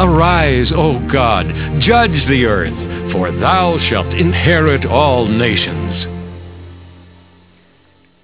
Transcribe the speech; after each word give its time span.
Arise, 0.00 0.70
O 0.76 1.04
God, 1.10 1.46
judge 1.80 2.24
the 2.28 2.44
earth, 2.44 3.12
for 3.12 3.32
thou 3.32 3.78
shalt 3.90 4.14
inherit 4.14 4.86
all 4.86 5.26
nations. 5.26 6.06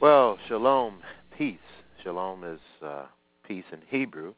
Well, 0.01 0.39
shalom, 0.47 1.01
peace. 1.37 1.59
Shalom 2.05 2.45
is 2.45 2.61
uh, 2.81 3.07
peace 3.45 3.65
in 3.73 3.81
Hebrew. 3.89 4.35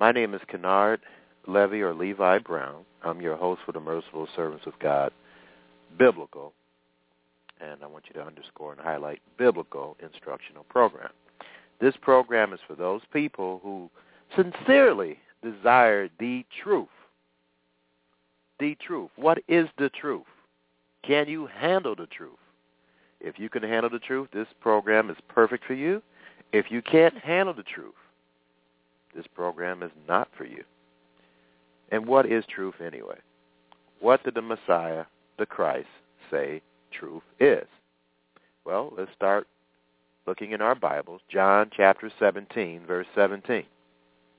My 0.00 0.10
name 0.10 0.34
is 0.34 0.40
Kennard 0.48 0.98
Levy 1.46 1.82
or 1.82 1.94
Levi 1.94 2.38
Brown. 2.38 2.84
I'm 3.04 3.20
your 3.20 3.36
host 3.36 3.60
for 3.64 3.70
the 3.70 3.78
Merciful 3.78 4.26
Servants 4.34 4.66
of 4.66 4.72
God, 4.80 5.12
Biblical, 6.00 6.52
and 7.60 7.80
I 7.80 7.86
want 7.86 8.06
you 8.08 8.14
to 8.14 8.26
underscore 8.26 8.72
and 8.72 8.80
highlight 8.80 9.20
Biblical 9.38 9.96
Instructional 10.02 10.64
Program. 10.64 11.10
This 11.80 11.94
program 12.02 12.52
is 12.52 12.58
for 12.66 12.74
those 12.74 13.02
people 13.12 13.60
who 13.62 13.88
sincerely 14.34 15.18
desire 15.42 16.08
the 16.18 16.44
truth. 16.62 16.88
The 18.58 18.76
truth. 18.84 19.10
What 19.16 19.38
is 19.48 19.68
the 19.78 19.88
truth? 19.88 20.26
Can 21.06 21.28
you 21.28 21.46
handle 21.46 21.96
the 21.96 22.06
truth? 22.06 22.36
If 23.20 23.38
you 23.38 23.48
can 23.48 23.62
handle 23.62 23.90
the 23.90 23.98
truth, 23.98 24.28
this 24.32 24.48
program 24.60 25.10
is 25.10 25.16
perfect 25.28 25.64
for 25.64 25.74
you. 25.74 26.02
If 26.52 26.70
you 26.70 26.82
can't 26.82 27.16
handle 27.18 27.54
the 27.54 27.62
truth, 27.62 27.94
this 29.14 29.26
program 29.34 29.82
is 29.82 29.90
not 30.08 30.28
for 30.36 30.44
you. 30.44 30.64
And 31.90 32.06
what 32.06 32.26
is 32.26 32.44
truth 32.46 32.76
anyway? 32.84 33.18
What 34.00 34.22
did 34.24 34.34
the 34.34 34.42
Messiah, 34.42 35.04
the 35.38 35.46
Christ, 35.46 35.88
say 36.30 36.62
truth 36.92 37.22
is? 37.38 37.66
Well, 38.64 38.92
let's 38.96 39.12
start 39.14 39.46
looking 40.26 40.52
in 40.52 40.62
our 40.62 40.74
Bibles. 40.74 41.20
John 41.28 41.70
chapter 41.76 42.10
17, 42.18 42.82
verse 42.86 43.06
17. 43.14 43.64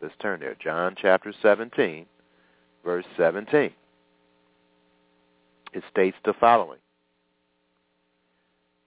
Let's 0.01 0.15
turn 0.19 0.39
there. 0.39 0.55
John 0.55 0.95
chapter 0.99 1.33
17, 1.41 2.05
verse 2.83 3.05
17. 3.17 3.71
It 5.73 5.83
states 5.91 6.17
the 6.25 6.33
following. 6.39 6.79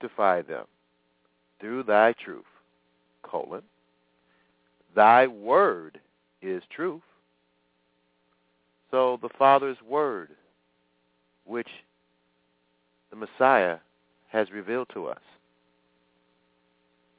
Defy 0.01 0.42
them 0.42 0.67
through 1.61 1.85
thy 1.85 2.12
truth, 2.12 2.45
colon. 3.23 3.63
Thy 4.95 5.27
word 5.27 6.01
is 6.42 6.63
truth. 6.75 7.01
So 8.91 9.19
the 9.23 9.31
Father's 9.39 9.79
word, 9.86 10.31
which 11.46 11.69
the 13.11 13.17
Messiah 13.17 13.79
has 14.29 14.51
revealed 14.51 14.89
to 14.95 15.07
us, 15.07 15.20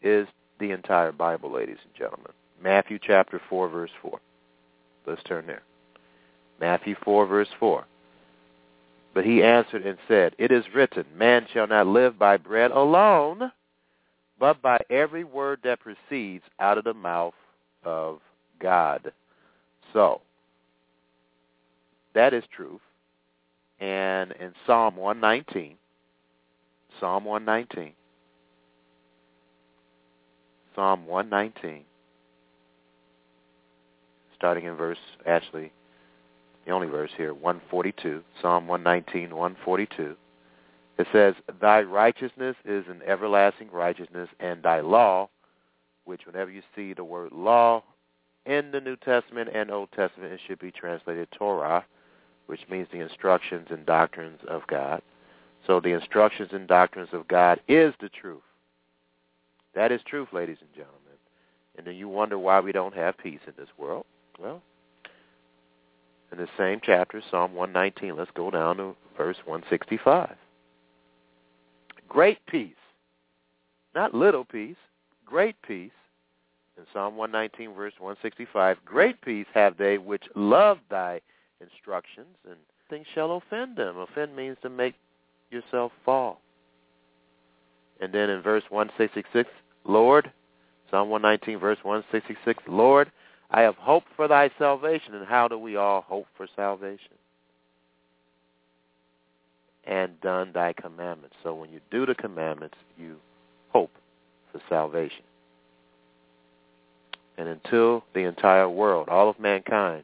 is 0.01 0.27
the 0.59 0.71
entire 0.71 1.11
Bible, 1.11 1.51
ladies 1.51 1.77
and 1.83 1.93
gentlemen. 1.95 2.31
Matthew 2.61 2.99
chapter 3.01 3.41
4, 3.49 3.69
verse 3.69 3.91
4. 4.01 4.19
Let's 5.05 5.23
turn 5.23 5.45
there. 5.45 5.61
Matthew 6.59 6.95
4, 7.03 7.25
verse 7.25 7.49
4. 7.59 7.85
But 9.13 9.25
he 9.25 9.43
answered 9.43 9.85
and 9.85 9.97
said, 10.07 10.35
It 10.37 10.51
is 10.51 10.65
written, 10.73 11.05
Man 11.15 11.47
shall 11.53 11.67
not 11.67 11.87
live 11.87 12.19
by 12.19 12.37
bread 12.37 12.71
alone, 12.71 13.51
but 14.39 14.61
by 14.61 14.79
every 14.89 15.23
word 15.23 15.59
that 15.63 15.79
proceeds 15.79 16.43
out 16.59 16.77
of 16.77 16.83
the 16.83 16.93
mouth 16.93 17.33
of 17.83 18.19
God. 18.59 19.13
So, 19.93 20.21
that 22.13 22.33
is 22.33 22.43
truth. 22.53 22.81
And 23.79 24.31
in 24.33 24.53
Psalm 24.65 24.95
119, 24.95 25.77
Psalm 26.99 27.25
119, 27.25 27.93
Psalm 30.75 31.05
119, 31.05 31.83
starting 34.35 34.65
in 34.65 34.75
verse, 34.75 34.97
actually, 35.25 35.71
the 36.65 36.71
only 36.71 36.87
verse 36.87 37.11
here, 37.15 37.33
142, 37.33 38.23
Psalm 38.41 38.67
119, 38.67 39.35
142. 39.35 40.15
It 40.97 41.07
says, 41.11 41.35
Thy 41.61 41.81
righteousness 41.81 42.55
is 42.65 42.85
an 42.87 43.01
everlasting 43.05 43.69
righteousness, 43.71 44.29
and 44.39 44.63
thy 44.63 44.79
law, 44.79 45.29
which 46.05 46.25
whenever 46.25 46.51
you 46.51 46.61
see 46.75 46.93
the 46.93 47.03
word 47.03 47.31
law 47.31 47.83
in 48.45 48.71
the 48.71 48.79
New 48.79 48.95
Testament 48.95 49.49
and 49.53 49.71
Old 49.71 49.91
Testament, 49.91 50.33
it 50.33 50.39
should 50.47 50.59
be 50.59 50.71
translated 50.71 51.27
Torah, 51.31 51.85
which 52.45 52.61
means 52.69 52.87
the 52.91 52.99
instructions 52.99 53.67
and 53.69 53.85
doctrines 53.85 54.39
of 54.47 54.65
God. 54.67 55.01
So 55.67 55.79
the 55.79 55.93
instructions 55.93 56.49
and 56.51 56.67
doctrines 56.67 57.09
of 57.11 57.27
God 57.27 57.59
is 57.67 57.93
the 57.99 58.09
truth. 58.09 58.43
That 59.73 59.91
is 59.91 60.01
truth, 60.07 60.29
ladies 60.31 60.57
and 60.61 60.71
gentlemen. 60.73 61.01
And 61.77 61.85
then 61.85 61.95
you 61.95 62.07
wonder 62.07 62.39
why 62.39 62.59
we 62.59 62.71
don't 62.71 62.95
have 62.95 63.17
peace 63.17 63.39
in 63.47 63.53
this 63.57 63.69
world. 63.77 64.05
Well, 64.39 64.61
in 66.31 66.37
the 66.37 66.47
same 66.57 66.81
chapter, 66.83 67.21
Psalm 67.31 67.53
119, 67.53 68.17
let's 68.17 68.31
go 68.35 68.51
down 68.51 68.77
to 68.77 68.95
verse 69.15 69.37
165. 69.45 70.35
Great 72.07 72.45
peace, 72.45 72.75
not 73.93 74.13
little 74.13 74.45
peace, 74.45 74.75
great 75.25 75.55
peace. 75.61 75.91
In 76.77 76.83
Psalm 76.91 77.15
119, 77.15 77.73
verse 77.73 77.93
165, 77.99 78.77
great 78.83 79.21
peace 79.21 79.45
have 79.53 79.77
they 79.77 79.97
which 79.97 80.23
love 80.35 80.79
thy 80.89 81.21
instructions, 81.61 82.35
and 82.45 82.57
things 82.89 83.05
shall 83.13 83.37
offend 83.37 83.77
them. 83.77 83.97
Offend 83.97 84.35
means 84.35 84.57
to 84.61 84.69
make 84.69 84.95
yourself 85.51 85.93
fall. 86.03 86.41
And 88.01 88.13
then 88.13 88.29
in 88.29 88.41
verse 88.41 88.63
166, 88.69 89.49
Lord, 89.85 90.29
Psalm 90.91 91.09
119, 91.09 91.59
verse 91.59 91.77
166, 91.83 92.61
Lord, 92.67 93.09
I 93.55 93.61
have 93.61 93.77
hoped 93.77 94.07
for 94.17 94.27
thy 94.27 94.51
salvation. 94.59 95.15
And 95.15 95.25
how 95.25 95.47
do 95.47 95.57
we 95.57 95.77
all 95.77 96.01
hope 96.01 96.27
for 96.35 96.45
salvation? 96.57 97.13
And 99.87 100.19
done 100.19 100.51
thy 100.53 100.73
commandments. 100.73 101.37
So 101.41 101.55
when 101.55 101.71
you 101.71 101.79
do 101.89 102.05
the 102.05 102.15
commandments, 102.15 102.75
you 102.97 103.15
hope 103.69 103.91
for 104.51 104.59
salvation. 104.67 105.23
And 107.37 107.47
until 107.47 108.03
the 108.13 108.21
entire 108.21 108.67
world, 108.67 109.07
all 109.07 109.29
of 109.29 109.39
mankind, 109.39 110.03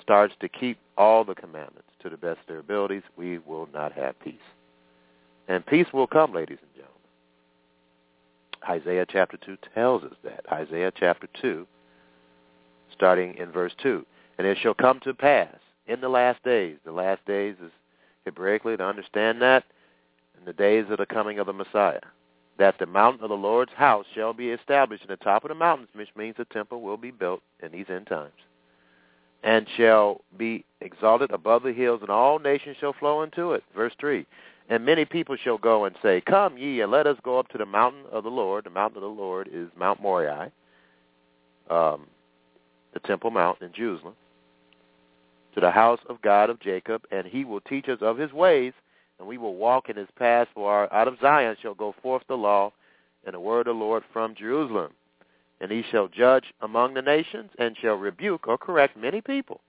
starts 0.00 0.32
to 0.40 0.48
keep 0.48 0.78
all 0.96 1.24
the 1.24 1.34
commandments 1.34 1.88
to 2.02 2.08
the 2.08 2.16
best 2.16 2.40
of 2.40 2.46
their 2.48 2.60
abilities, 2.60 3.02
we 3.18 3.36
will 3.36 3.68
not 3.74 3.92
have 3.92 4.18
peace. 4.20 4.34
And 5.46 5.66
peace 5.66 5.88
will 5.92 6.06
come, 6.06 6.32
ladies 6.32 6.58
and. 6.62 6.65
Isaiah 8.68 9.06
chapter 9.08 9.36
2 9.36 9.56
tells 9.74 10.02
us 10.02 10.14
that. 10.24 10.44
Isaiah 10.50 10.92
chapter 10.94 11.28
2, 11.40 11.66
starting 12.92 13.34
in 13.34 13.50
verse 13.50 13.72
2. 13.82 14.04
And 14.38 14.46
it 14.46 14.58
shall 14.60 14.74
come 14.74 15.00
to 15.00 15.14
pass 15.14 15.54
in 15.86 16.00
the 16.00 16.08
last 16.08 16.42
days. 16.42 16.76
The 16.84 16.92
last 16.92 17.24
days 17.26 17.56
is 17.64 17.70
Hebraically 18.26 18.76
to 18.76 18.84
understand 18.84 19.40
that 19.40 19.64
in 20.38 20.44
the 20.44 20.52
days 20.52 20.86
of 20.90 20.98
the 20.98 21.06
coming 21.06 21.38
of 21.38 21.46
the 21.46 21.52
Messiah. 21.52 22.00
That 22.58 22.78
the 22.78 22.86
mountain 22.86 23.22
of 23.22 23.28
the 23.30 23.36
Lord's 23.36 23.72
house 23.72 24.06
shall 24.14 24.32
be 24.32 24.50
established 24.50 25.04
in 25.04 25.08
the 25.08 25.16
top 25.16 25.44
of 25.44 25.50
the 25.50 25.54
mountains, 25.54 25.88
which 25.92 26.08
means 26.16 26.36
the 26.36 26.46
temple 26.46 26.80
will 26.80 26.96
be 26.96 27.10
built 27.10 27.42
in 27.62 27.70
these 27.70 27.86
end 27.88 28.06
times. 28.06 28.32
And 29.42 29.66
shall 29.76 30.22
be 30.36 30.64
exalted 30.80 31.30
above 31.30 31.62
the 31.62 31.72
hills, 31.72 32.00
and 32.00 32.10
all 32.10 32.38
nations 32.38 32.76
shall 32.80 32.94
flow 32.94 33.22
into 33.22 33.52
it. 33.52 33.62
Verse 33.74 33.92
3. 34.00 34.26
And 34.68 34.84
many 34.84 35.04
people 35.04 35.36
shall 35.36 35.58
go 35.58 35.84
and 35.84 35.94
say, 36.02 36.20
Come 36.20 36.58
ye, 36.58 36.80
and 36.80 36.90
let 36.90 37.06
us 37.06 37.16
go 37.22 37.38
up 37.38 37.48
to 37.50 37.58
the 37.58 37.66
mountain 37.66 38.02
of 38.10 38.24
the 38.24 38.30
Lord. 38.30 38.64
The 38.64 38.70
mountain 38.70 38.96
of 38.98 39.02
the 39.02 39.08
Lord 39.22 39.48
is 39.52 39.68
Mount 39.78 40.02
Moriah, 40.02 40.50
um, 41.70 42.06
the 42.92 43.00
Temple 43.00 43.30
Mount 43.30 43.60
in 43.62 43.72
Jerusalem. 43.72 44.14
to 45.54 45.60
the 45.60 45.70
house 45.70 46.00
of 46.08 46.20
God 46.20 46.50
of 46.50 46.60
Jacob, 46.60 47.02
and 47.10 47.26
he 47.26 47.44
will 47.44 47.60
teach 47.62 47.88
us 47.88 47.98
of 48.02 48.18
his 48.18 48.32
ways, 48.32 48.74
and 49.18 49.26
we 49.26 49.38
will 49.38 49.54
walk 49.54 49.88
in 49.88 49.96
his 49.96 50.08
paths. 50.18 50.50
For 50.52 50.92
out 50.92 51.08
of 51.08 51.18
Zion 51.20 51.56
shall 51.62 51.74
go 51.74 51.94
forth 52.02 52.22
the 52.28 52.36
law 52.36 52.72
and 53.24 53.34
the 53.34 53.40
word 53.40 53.66
of 53.66 53.76
the 53.76 53.80
Lord 53.84 54.02
from 54.12 54.34
Jerusalem. 54.34 54.92
And 55.60 55.70
he 55.70 55.82
shall 55.90 56.08
judge 56.08 56.44
among 56.60 56.92
the 56.94 57.02
nations 57.02 57.50
and 57.58 57.76
shall 57.80 57.94
rebuke 57.94 58.46
or 58.46 58.58
correct 58.58 58.96
many 58.96 59.22
people, 59.22 59.60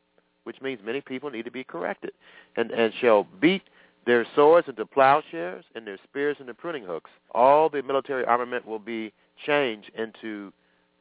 which 0.43 0.61
means 0.61 0.81
many 0.83 0.99
people 0.99 1.29
need 1.29 1.45
to 1.45 1.51
be 1.51 1.63
corrected, 1.63 2.11
and, 2.57 2.71
and 2.71 2.93
shall 2.99 3.25
beat 3.39 3.63
their 4.07 4.25
swords 4.35 4.69
into 4.69 4.85
plowshares 4.85 5.65
and 5.75 5.85
their 5.85 5.97
spears 6.05 6.37
into 6.39 6.53
pruning 6.53 6.83
hooks. 6.83 7.11
All 7.31 7.69
the 7.69 7.83
military 7.83 8.23
armament 8.23 8.65
will 8.65 8.79
be 8.79 9.11
changed 9.45 9.91
into 9.97 10.53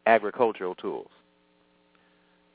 agricultural 0.07 0.75
tools. 0.75 1.11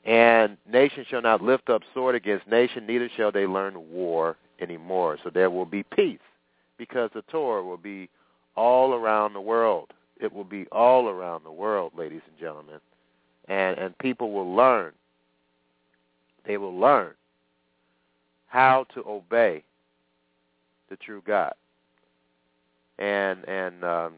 And 0.04 0.58
nation 0.70 1.06
shall 1.08 1.22
not 1.22 1.42
lift 1.42 1.70
up 1.70 1.80
sword 1.94 2.14
against 2.14 2.46
nation, 2.46 2.86
neither 2.86 3.08
shall 3.16 3.32
they 3.32 3.46
learn 3.46 3.90
war 3.90 4.36
anymore. 4.60 5.16
So 5.24 5.30
there 5.30 5.48
will 5.48 5.64
be 5.64 5.84
peace 5.84 6.18
because 6.76 7.10
the 7.14 7.22
Torah 7.22 7.64
will 7.64 7.78
be 7.78 8.10
all 8.54 8.92
around 8.92 9.32
the 9.32 9.40
world. 9.40 9.94
It 10.20 10.30
will 10.30 10.44
be 10.44 10.66
all 10.70 11.08
around 11.08 11.44
the 11.44 11.52
world, 11.52 11.92
ladies 11.96 12.20
and 12.28 12.38
gentlemen. 12.38 12.80
And 13.48 13.78
and 13.78 13.96
people 13.98 14.32
will 14.32 14.54
learn. 14.54 14.92
They 16.46 16.58
will 16.58 16.78
learn 16.78 17.14
how 18.48 18.84
to 18.94 19.02
obey 19.06 19.64
the 20.92 20.96
true 20.96 21.22
God. 21.26 21.54
And 22.98 23.48
and 23.48 23.82
um, 23.82 24.12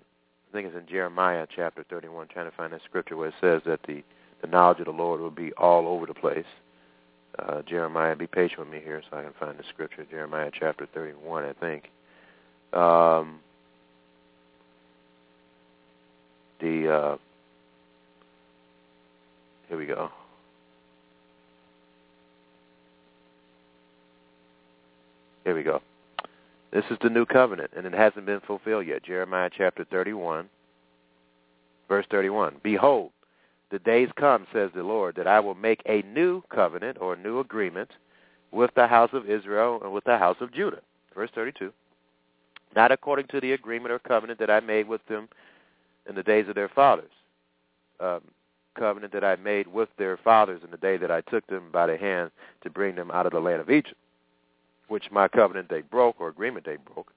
I 0.48 0.52
think 0.52 0.66
it's 0.66 0.76
in 0.76 0.86
Jeremiah 0.86 1.46
chapter 1.54 1.84
31, 1.88 2.28
trying 2.28 2.50
to 2.50 2.56
find 2.56 2.72
that 2.72 2.82
scripture 2.84 3.16
where 3.16 3.28
it 3.28 3.34
says 3.40 3.62
that 3.64 3.80
the 3.86 4.02
the 4.42 4.48
knowledge 4.48 4.80
of 4.80 4.86
the 4.86 4.90
Lord 4.90 5.20
will 5.20 5.30
be 5.30 5.52
all 5.52 5.86
over 5.86 6.04
the 6.04 6.14
place. 6.14 6.44
Uh, 7.38 7.62
Jeremiah, 7.62 8.14
be 8.14 8.26
patient 8.26 8.60
with 8.60 8.68
me 8.68 8.80
here 8.84 9.02
so 9.10 9.16
I 9.16 9.22
can 9.22 9.32
find 9.40 9.58
the 9.58 9.64
scripture. 9.72 10.04
Jeremiah 10.08 10.50
chapter 10.52 10.86
31, 10.92 11.44
I 11.44 11.52
think. 11.54 11.90
Um, 12.72 13.40
the 16.60 16.92
uh, 16.92 17.16
here 19.68 19.78
we 19.78 19.86
go. 19.86 20.10
Here 25.44 25.54
we 25.54 25.62
go. 25.62 25.80
This 26.74 26.84
is 26.90 26.98
the 27.00 27.08
new 27.08 27.24
covenant, 27.24 27.70
and 27.76 27.86
it 27.86 27.94
hasn't 27.94 28.26
been 28.26 28.40
fulfilled 28.40 28.88
yet. 28.88 29.04
Jeremiah 29.04 29.48
chapter 29.56 29.84
31, 29.84 30.48
verse 31.88 32.04
31. 32.10 32.56
Behold, 32.64 33.12
the 33.70 33.78
days 33.78 34.08
come, 34.16 34.44
says 34.52 34.72
the 34.74 34.82
Lord, 34.82 35.14
that 35.14 35.28
I 35.28 35.38
will 35.38 35.54
make 35.54 35.82
a 35.86 36.02
new 36.02 36.42
covenant 36.52 36.98
or 37.00 37.14
new 37.14 37.38
agreement 37.38 37.90
with 38.50 38.72
the 38.74 38.88
house 38.88 39.10
of 39.12 39.30
Israel 39.30 39.78
and 39.84 39.92
with 39.92 40.02
the 40.02 40.18
house 40.18 40.36
of 40.40 40.52
Judah. 40.52 40.80
Verse 41.14 41.30
32. 41.32 41.72
Not 42.74 42.90
according 42.90 43.28
to 43.28 43.40
the 43.40 43.52
agreement 43.52 43.92
or 43.92 44.00
covenant 44.00 44.40
that 44.40 44.50
I 44.50 44.58
made 44.58 44.88
with 44.88 45.06
them 45.06 45.28
in 46.08 46.16
the 46.16 46.24
days 46.24 46.48
of 46.48 46.56
their 46.56 46.68
fathers. 46.68 47.12
Um, 48.00 48.20
covenant 48.76 49.12
that 49.12 49.22
I 49.22 49.36
made 49.36 49.68
with 49.68 49.90
their 49.96 50.16
fathers 50.16 50.62
in 50.64 50.72
the 50.72 50.76
day 50.76 50.96
that 50.96 51.12
I 51.12 51.20
took 51.20 51.46
them 51.46 51.70
by 51.72 51.86
the 51.86 51.96
hand 51.96 52.32
to 52.64 52.70
bring 52.70 52.96
them 52.96 53.12
out 53.12 53.26
of 53.26 53.32
the 53.32 53.38
land 53.38 53.60
of 53.60 53.70
Egypt, 53.70 53.94
which 54.88 55.10
my 55.10 55.28
covenant 55.28 55.68
they 55.68 55.82
broke 55.82 56.20
or 56.20 56.28
agreement 56.28 56.66
they 56.66 56.76
broke, 56.76 57.12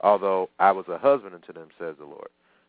although 0.00 0.50
I 0.58 0.72
was 0.72 0.86
a 0.88 0.98
husband 0.98 1.34
unto 1.34 1.52
them, 1.52 1.68
says 1.78 1.96
the 1.98 2.04
Lord. 2.04 2.28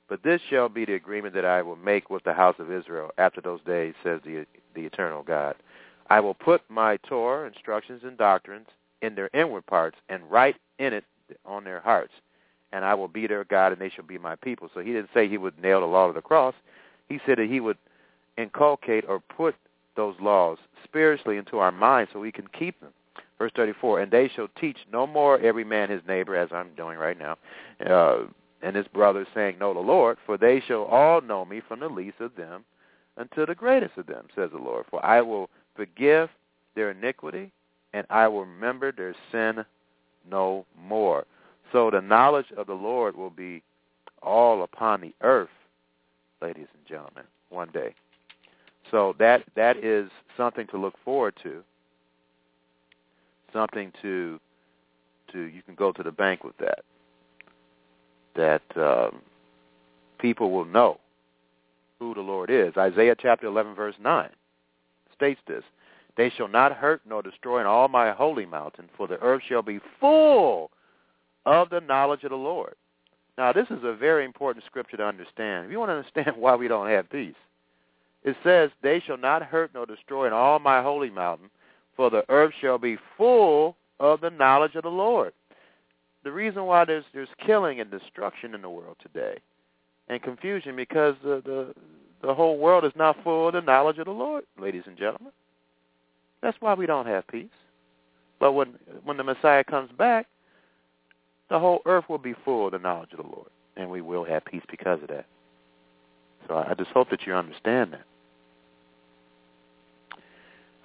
But 0.09 0.23
this 0.23 0.41
shall 0.49 0.69
be 0.69 0.85
the 0.85 0.95
agreement 0.95 1.33
that 1.35 1.45
I 1.45 1.61
will 1.61 1.75
make 1.75 2.09
with 2.09 2.23
the 2.23 2.33
house 2.33 2.55
of 2.59 2.71
Israel 2.71 3.11
after 3.17 3.41
those 3.41 3.61
days, 3.65 3.93
says 4.03 4.19
the, 4.25 4.45
the 4.75 4.85
eternal 4.85 5.23
God. 5.23 5.55
I 6.09 6.19
will 6.19 6.33
put 6.33 6.61
my 6.69 6.97
Torah, 6.97 7.47
instructions, 7.47 8.01
and 8.03 8.17
doctrines 8.17 8.67
in 9.01 9.15
their 9.15 9.29
inward 9.33 9.65
parts 9.65 9.97
and 10.09 10.29
write 10.29 10.57
in 10.79 10.93
it 10.93 11.05
on 11.45 11.63
their 11.63 11.79
hearts. 11.79 12.13
And 12.73 12.83
I 12.83 12.93
will 12.93 13.07
be 13.07 13.27
their 13.27 13.45
God, 13.45 13.71
and 13.71 13.79
they 13.79 13.89
shall 13.89 14.03
be 14.03 14.17
my 14.17 14.35
people. 14.35 14.69
So 14.73 14.81
he 14.81 14.91
didn't 14.91 15.09
say 15.13 15.27
he 15.27 15.37
would 15.37 15.59
nail 15.61 15.79
the 15.79 15.85
law 15.85 16.07
to 16.07 16.13
the 16.13 16.21
cross. 16.21 16.55
He 17.07 17.19
said 17.25 17.37
that 17.37 17.49
he 17.49 17.59
would 17.59 17.77
inculcate 18.37 19.05
or 19.07 19.19
put 19.19 19.55
those 19.95 20.15
laws 20.19 20.57
spiritually 20.83 21.37
into 21.37 21.59
our 21.59 21.71
minds 21.71 22.11
so 22.13 22.19
we 22.19 22.31
can 22.31 22.47
keep 22.47 22.79
them. 22.81 22.91
Verse 23.43 23.51
34, 23.57 23.99
and 23.99 24.09
they 24.09 24.31
shall 24.33 24.47
teach 24.61 24.77
no 24.89 25.05
more 25.05 25.37
every 25.37 25.65
man 25.65 25.89
his 25.89 25.99
neighbor, 26.07 26.33
as 26.33 26.47
I'm 26.53 26.73
doing 26.77 26.97
right 26.97 27.17
now, 27.19 27.37
uh, 27.85 28.19
and 28.61 28.73
his 28.73 28.87
brother, 28.87 29.27
saying, 29.35 29.59
Know 29.59 29.73
the 29.73 29.81
Lord, 29.81 30.17
for 30.25 30.37
they 30.37 30.63
shall 30.65 30.85
all 30.85 31.19
know 31.19 31.43
me 31.43 31.61
from 31.67 31.81
the 31.81 31.89
least 31.89 32.21
of 32.21 32.33
them 32.37 32.63
unto 33.17 33.45
the 33.45 33.53
greatest 33.53 33.97
of 33.97 34.07
them, 34.07 34.27
says 34.33 34.51
the 34.53 34.59
Lord. 34.59 34.85
For 34.89 35.05
I 35.05 35.19
will 35.19 35.49
forgive 35.75 36.29
their 36.77 36.91
iniquity, 36.91 37.51
and 37.91 38.07
I 38.09 38.29
will 38.29 38.45
remember 38.45 38.93
their 38.93 39.13
sin 39.29 39.65
no 40.31 40.65
more. 40.81 41.25
So 41.73 41.91
the 41.91 41.99
knowledge 41.99 42.53
of 42.55 42.67
the 42.67 42.73
Lord 42.73 43.13
will 43.13 43.29
be 43.29 43.61
all 44.21 44.63
upon 44.63 45.01
the 45.01 45.13
earth, 45.19 45.49
ladies 46.41 46.67
and 46.73 46.87
gentlemen, 46.87 47.25
one 47.49 47.71
day. 47.73 47.93
So 48.89 49.17
that 49.19 49.43
that 49.57 49.83
is 49.83 50.09
something 50.37 50.65
to 50.67 50.77
look 50.77 50.93
forward 51.03 51.33
to. 51.43 51.61
Something 53.53 53.91
to 54.01 54.39
to 55.31 55.39
you 55.43 55.61
can 55.61 55.75
go 55.75 55.91
to 55.91 56.03
the 56.03 56.11
bank 56.11 56.43
with 56.43 56.57
that 56.57 56.79
that 58.35 58.63
um, 58.75 59.21
people 60.19 60.51
will 60.51 60.65
know 60.65 60.99
who 61.99 62.13
the 62.13 62.21
Lord 62.21 62.49
is. 62.49 62.75
Isaiah 62.77 63.15
chapter 63.17 63.45
11, 63.47 63.75
verse 63.75 63.95
9 64.01 64.29
states 65.15 65.39
this. 65.47 65.63
They 66.17 66.29
shall 66.29 66.47
not 66.47 66.73
hurt 66.73 67.01
nor 67.07 67.21
destroy 67.21 67.61
in 67.61 67.67
all 67.67 67.87
my 67.87 68.11
holy 68.11 68.45
mountain, 68.45 68.89
for 68.97 69.07
the 69.07 69.19
earth 69.21 69.41
shall 69.47 69.61
be 69.61 69.79
full 69.99 70.71
of 71.45 71.69
the 71.69 71.81
knowledge 71.81 72.23
of 72.23 72.29
the 72.29 72.35
Lord. 72.35 72.75
Now, 73.37 73.51
this 73.51 73.67
is 73.69 73.83
a 73.83 73.93
very 73.93 74.25
important 74.25 74.65
scripture 74.65 74.97
to 74.97 75.05
understand. 75.05 75.65
If 75.65 75.71
you 75.71 75.79
want 75.79 75.89
to 75.89 75.95
understand 75.95 76.37
why 76.37 76.55
we 76.55 76.67
don't 76.67 76.89
have 76.89 77.09
peace, 77.09 77.35
it 78.23 78.35
says, 78.43 78.69
They 78.81 78.99
shall 78.99 79.17
not 79.17 79.43
hurt 79.43 79.71
nor 79.73 79.85
destroy 79.85 80.27
in 80.27 80.33
all 80.33 80.59
my 80.59 80.81
holy 80.81 81.09
mountain, 81.09 81.49
for 81.95 82.09
the 82.09 82.23
earth 82.29 82.53
shall 82.61 82.77
be 82.77 82.97
full 83.17 83.75
of 83.99 84.21
the 84.21 84.29
knowledge 84.29 84.75
of 84.75 84.83
the 84.83 84.89
Lord 84.89 85.33
the 86.23 86.31
reason 86.31 86.65
why 86.65 86.85
there's 86.85 87.03
there's 87.13 87.29
killing 87.45 87.79
and 87.79 87.91
destruction 87.91 88.55
in 88.55 88.61
the 88.61 88.69
world 88.69 88.95
today, 89.01 89.39
and 90.07 90.21
confusion 90.21 90.75
because 90.75 91.15
the 91.23 91.41
the 91.45 91.73
the 92.25 92.33
whole 92.33 92.57
world 92.57 92.85
is 92.85 92.93
not 92.95 93.21
full 93.23 93.47
of 93.47 93.53
the 93.53 93.61
knowledge 93.61 93.97
of 93.97 94.05
the 94.05 94.11
Lord, 94.11 94.45
ladies 94.59 94.83
and 94.85 94.97
gentlemen. 94.97 95.33
That's 96.41 96.57
why 96.61 96.73
we 96.73 96.85
don't 96.85 97.07
have 97.07 97.27
peace. 97.27 97.49
But 98.39 98.53
when 98.53 98.75
when 99.03 99.17
the 99.17 99.23
Messiah 99.23 99.63
comes 99.63 99.91
back, 99.97 100.27
the 101.49 101.59
whole 101.59 101.81
earth 101.85 102.05
will 102.09 102.17
be 102.17 102.35
full 102.45 102.67
of 102.67 102.71
the 102.71 102.79
knowledge 102.79 103.11
of 103.11 103.17
the 103.17 103.29
Lord, 103.29 103.49
and 103.75 103.89
we 103.89 104.01
will 104.01 104.23
have 104.23 104.45
peace 104.45 104.63
because 104.69 105.01
of 105.01 105.09
that. 105.09 105.25
So 106.47 106.55
I 106.55 106.73
just 106.73 106.91
hope 106.91 107.09
that 107.09 107.25
you 107.25 107.33
understand 107.33 107.93
that. 107.93 108.05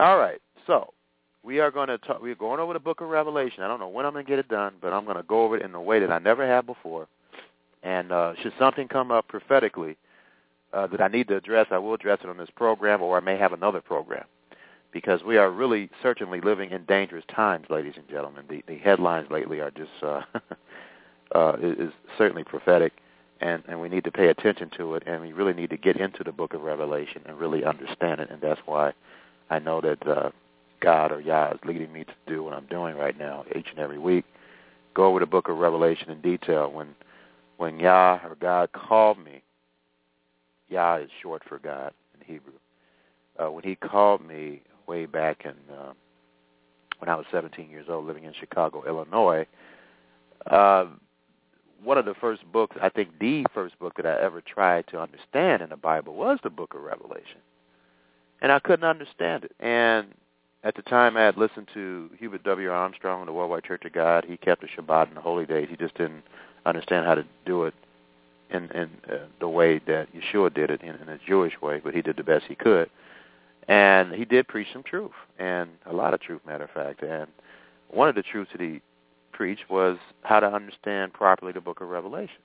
All 0.01 0.19
right. 0.19 0.41
So 0.67 0.93
we 1.49 1.61
are 1.61 1.71
going 1.71 1.89
to 1.89 1.97
talk, 1.97 2.21
we're 2.21 2.35
going 2.35 2.61
over 2.61 2.75
the 2.75 2.79
book 2.79 3.01
of 3.01 3.09
Revelation. 3.09 3.63
I 3.63 3.69
don't 3.69 3.81
know 3.81 3.89
when 3.89 4.05
I'm 4.05 4.13
going 4.13 4.23
to 4.23 4.29
get 4.29 4.39
it 4.39 4.49
done, 4.49 4.75
but 4.83 4.93
I'm 4.93 5.07
going 5.07 5.17
to 5.17 5.23
go 5.23 5.45
over 5.45 5.57
it 5.57 5.65
in 5.65 5.75
a 5.75 5.81
way 5.81 5.99
that 5.99 6.13
I 6.13 6.19
never 6.19 6.47
have 6.47 6.67
before. 6.67 7.09
And 7.83 8.13
uh, 8.13 8.35
should 8.43 8.53
something 8.59 8.87
come 8.87 9.11
up 9.11 9.29
prophetically 9.29 9.97
uh, 10.75 10.89
that 10.89 11.01
I 11.01 11.09
need 11.09 11.27
to 11.29 11.37
address, 11.37 11.69
I 11.71 11.79
will 11.79 11.95
address 11.95 12.19
it 12.23 12.29
on 12.29 12.37
this 12.37 12.51
program, 12.55 13.01
or 13.01 13.17
I 13.17 13.21
may 13.21 13.39
have 13.39 13.55
another 13.55 13.81
program, 13.81 14.27
because 14.93 15.23
we 15.25 15.39
are 15.39 15.51
really 15.51 15.89
certainly 16.03 16.43
living 16.43 16.71
in 16.71 16.85
dangerous 16.85 17.25
times, 17.35 17.65
ladies 17.71 17.95
and 17.97 18.07
gentlemen. 18.11 18.45
The, 18.51 18.63
the 18.69 18.77
headlines 18.77 19.31
lately 19.31 19.61
are 19.61 19.71
just 19.71 19.91
uh, 20.03 20.21
uh, 21.35 21.57
is 21.63 21.93
certainly 22.19 22.45
prophetic, 22.45 22.93
and 23.41 23.63
and 23.67 23.81
we 23.81 23.89
need 23.89 24.05
to 24.05 24.13
pay 24.13 24.27
attention 24.29 24.71
to 24.77 24.97
it, 24.97 25.05
and 25.07 25.23
we 25.23 25.33
really 25.33 25.55
need 25.55 25.71
to 25.71 25.79
get 25.79 25.97
into 25.97 26.23
the 26.23 26.33
book 26.33 26.53
of 26.53 26.61
Revelation 26.61 27.23
and 27.25 27.39
really 27.39 27.65
understand 27.65 28.21
it, 28.21 28.31
and 28.31 28.43
that's 28.43 28.61
why 28.67 28.93
I 29.49 29.61
know 29.61 29.81
that. 29.81 30.07
Uh, 30.07 30.31
God 30.81 31.13
or 31.13 31.21
Yah 31.21 31.53
is 31.53 31.61
leading 31.65 31.93
me 31.93 32.05
to 32.05 32.13
do 32.27 32.43
what 32.43 32.55
I'm 32.55 32.67
doing 32.67 32.97
right 32.97 33.19
now 33.19 33.45
each 33.57 33.69
and 33.71 33.79
every 33.79 33.99
week. 33.99 34.25
Go 34.95 35.07
over 35.07 35.21
the 35.21 35.27
book 35.27 35.49
of 35.49 35.59
Revelation 35.59 36.11
in 36.11 36.21
detail. 36.21 36.71
When 36.71 36.95
when 37.57 37.79
Yah 37.81 38.21
or 38.25 38.37
God 38.37 38.71
called 38.73 39.19
me, 39.19 39.43
Yah 40.69 40.97
is 40.97 41.11
short 41.23 41.43
for 41.49 41.59
God 41.59 41.93
in 42.15 42.27
Hebrew. 42.27 42.55
Uh, 43.39 43.51
when 43.51 43.65
he 43.65 43.75
called 43.75 44.27
me 44.27 44.63
way 44.87 45.07
back 45.07 45.45
in 45.45 45.55
uh, 45.75 45.93
when 46.99 47.09
I 47.09 47.15
was 47.15 47.27
17 47.31 47.71
years 47.71 47.87
old, 47.89 48.07
living 48.07 48.25
in 48.25 48.33
Chicago, 48.39 48.85
Illinois, 48.87 49.47
uh, 50.47 50.87
one 51.83 51.99
of 51.99 52.05
the 52.05 52.15
first 52.15 52.43
books, 52.53 52.77
I 52.83 52.89
think 52.89 53.19
the 53.21 53.45
first 53.55 53.79
book 53.79 53.95
that 53.97 54.07
I 54.07 54.21
ever 54.21 54.41
tried 54.41 54.87
to 54.89 55.01
understand 55.01 55.63
in 55.63 55.69
the 55.69 55.77
Bible 55.77 56.15
was 56.15 56.39
the 56.43 56.51
book 56.51 56.75
of 56.75 56.83
Revelation. 56.83 57.39
And 58.41 58.51
I 58.51 58.59
couldn't 58.59 58.89
understand 58.89 59.45
it. 59.45 59.53
And 59.61 60.09
at 60.65 60.75
the 60.75 60.83
time 60.83 61.17
I 61.17 61.23
had 61.23 61.37
listened 61.37 61.69
to 61.75 62.11
Herbert 62.21 62.43
W. 62.45 62.71
Armstrong 62.71 63.21
and 63.21 63.29
the 63.29 63.33
Worldwide 63.33 63.65
Church 63.65 63.85
of 63.85 63.93
God. 63.93 64.25
He 64.27 64.37
kept 64.37 64.63
the 64.63 64.69
Shabbat 64.69 65.09
and 65.09 65.17
the 65.17 65.21
holy 65.21 65.47
days. 65.47 65.69
He 65.71 65.77
just 65.77 65.97
didn't 65.97 66.25
understand 66.67 67.07
how 67.07 67.15
to 67.15 67.25
do 67.47 67.65
it 67.65 67.75
in 68.51 68.65
in 68.73 68.91
uh, 69.11 69.27
the 69.41 69.49
way 69.49 69.79
that 69.87 70.09
Yeshua 70.15 70.53
did 70.53 70.71
it 70.71 70.83
in, 70.83 70.97
in 70.97 71.09
a 71.09 71.19
Jewish 71.27 71.61
way, 71.61 71.81
but 71.83 71.95
he 71.95 72.03
did 72.03 72.17
the 72.17 72.25
best 72.25 72.47
he 72.49 72.55
could. 72.55 72.91
And 73.69 74.15
he 74.15 74.25
did 74.25 74.49
preach 74.49 74.69
some 74.73 74.83
truth, 74.83 75.13
and 75.39 75.69
a 75.85 75.93
lot 75.93 76.15
of 76.15 76.21
truth, 76.21 76.41
matter 76.47 76.65
of 76.65 76.71
fact. 76.71 77.03
And 77.03 77.29
one 77.91 78.09
of 78.09 78.15
the 78.15 78.23
truths 78.23 78.51
that 78.53 78.61
he 78.61 78.81
preached 79.33 79.69
was 79.69 79.99
how 80.23 80.41
to 80.41 80.47
understand 80.47 81.13
properly 81.13 81.53
the 81.53 81.61
book 81.61 81.81
of 81.83 81.89
Revelation. 81.89 82.41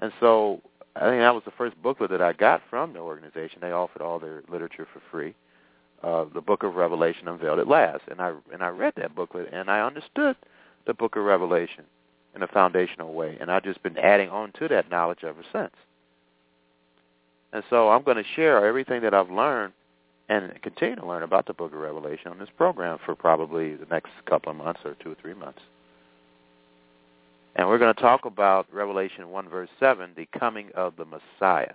And 0.00 0.12
so 0.20 0.60
I 0.96 1.08
think 1.08 1.20
that 1.22 1.34
was 1.34 1.44
the 1.44 1.50
first 1.52 1.80
booklet 1.82 2.10
that 2.10 2.20
I 2.20 2.34
got 2.34 2.60
from 2.68 2.92
the 2.92 2.98
organization. 2.98 3.58
They 3.60 3.72
offered 3.72 4.02
all 4.02 4.18
their 4.18 4.42
literature 4.48 4.86
for 4.92 5.00
free. 5.10 5.34
Uh, 6.04 6.26
the 6.34 6.40
Book 6.42 6.64
of 6.64 6.74
Revelation 6.74 7.28
unveiled 7.28 7.58
at 7.58 7.66
last, 7.66 8.02
and 8.10 8.20
I 8.20 8.34
and 8.52 8.62
I 8.62 8.68
read 8.68 8.92
that 8.96 9.14
booklet 9.14 9.48
and 9.52 9.70
I 9.70 9.80
understood 9.80 10.36
the 10.86 10.92
Book 10.92 11.16
of 11.16 11.24
Revelation 11.24 11.84
in 12.34 12.42
a 12.42 12.46
foundational 12.46 13.14
way, 13.14 13.38
and 13.40 13.50
I've 13.50 13.64
just 13.64 13.82
been 13.82 13.96
adding 13.96 14.28
on 14.28 14.52
to 14.58 14.68
that 14.68 14.90
knowledge 14.90 15.24
ever 15.24 15.42
since. 15.50 15.72
And 17.54 17.62
so 17.70 17.88
I'm 17.88 18.02
going 18.02 18.18
to 18.18 18.24
share 18.36 18.66
everything 18.66 19.00
that 19.02 19.14
I've 19.14 19.30
learned 19.30 19.72
and 20.28 20.60
continue 20.60 20.96
to 20.96 21.06
learn 21.06 21.22
about 21.22 21.46
the 21.46 21.54
Book 21.54 21.72
of 21.72 21.78
Revelation 21.78 22.28
on 22.28 22.38
this 22.38 22.48
program 22.54 22.98
for 23.06 23.14
probably 23.14 23.74
the 23.74 23.86
next 23.86 24.10
couple 24.26 24.50
of 24.50 24.58
months 24.58 24.80
or 24.84 24.96
two 25.02 25.12
or 25.12 25.16
three 25.22 25.34
months. 25.34 25.60
And 27.56 27.66
we're 27.66 27.78
going 27.78 27.94
to 27.94 28.00
talk 28.00 28.26
about 28.26 28.66
Revelation 28.70 29.30
1 29.30 29.48
verse 29.48 29.70
7, 29.80 30.10
the 30.16 30.26
coming 30.38 30.70
of 30.74 30.96
the 30.96 31.06
Messiah. 31.06 31.74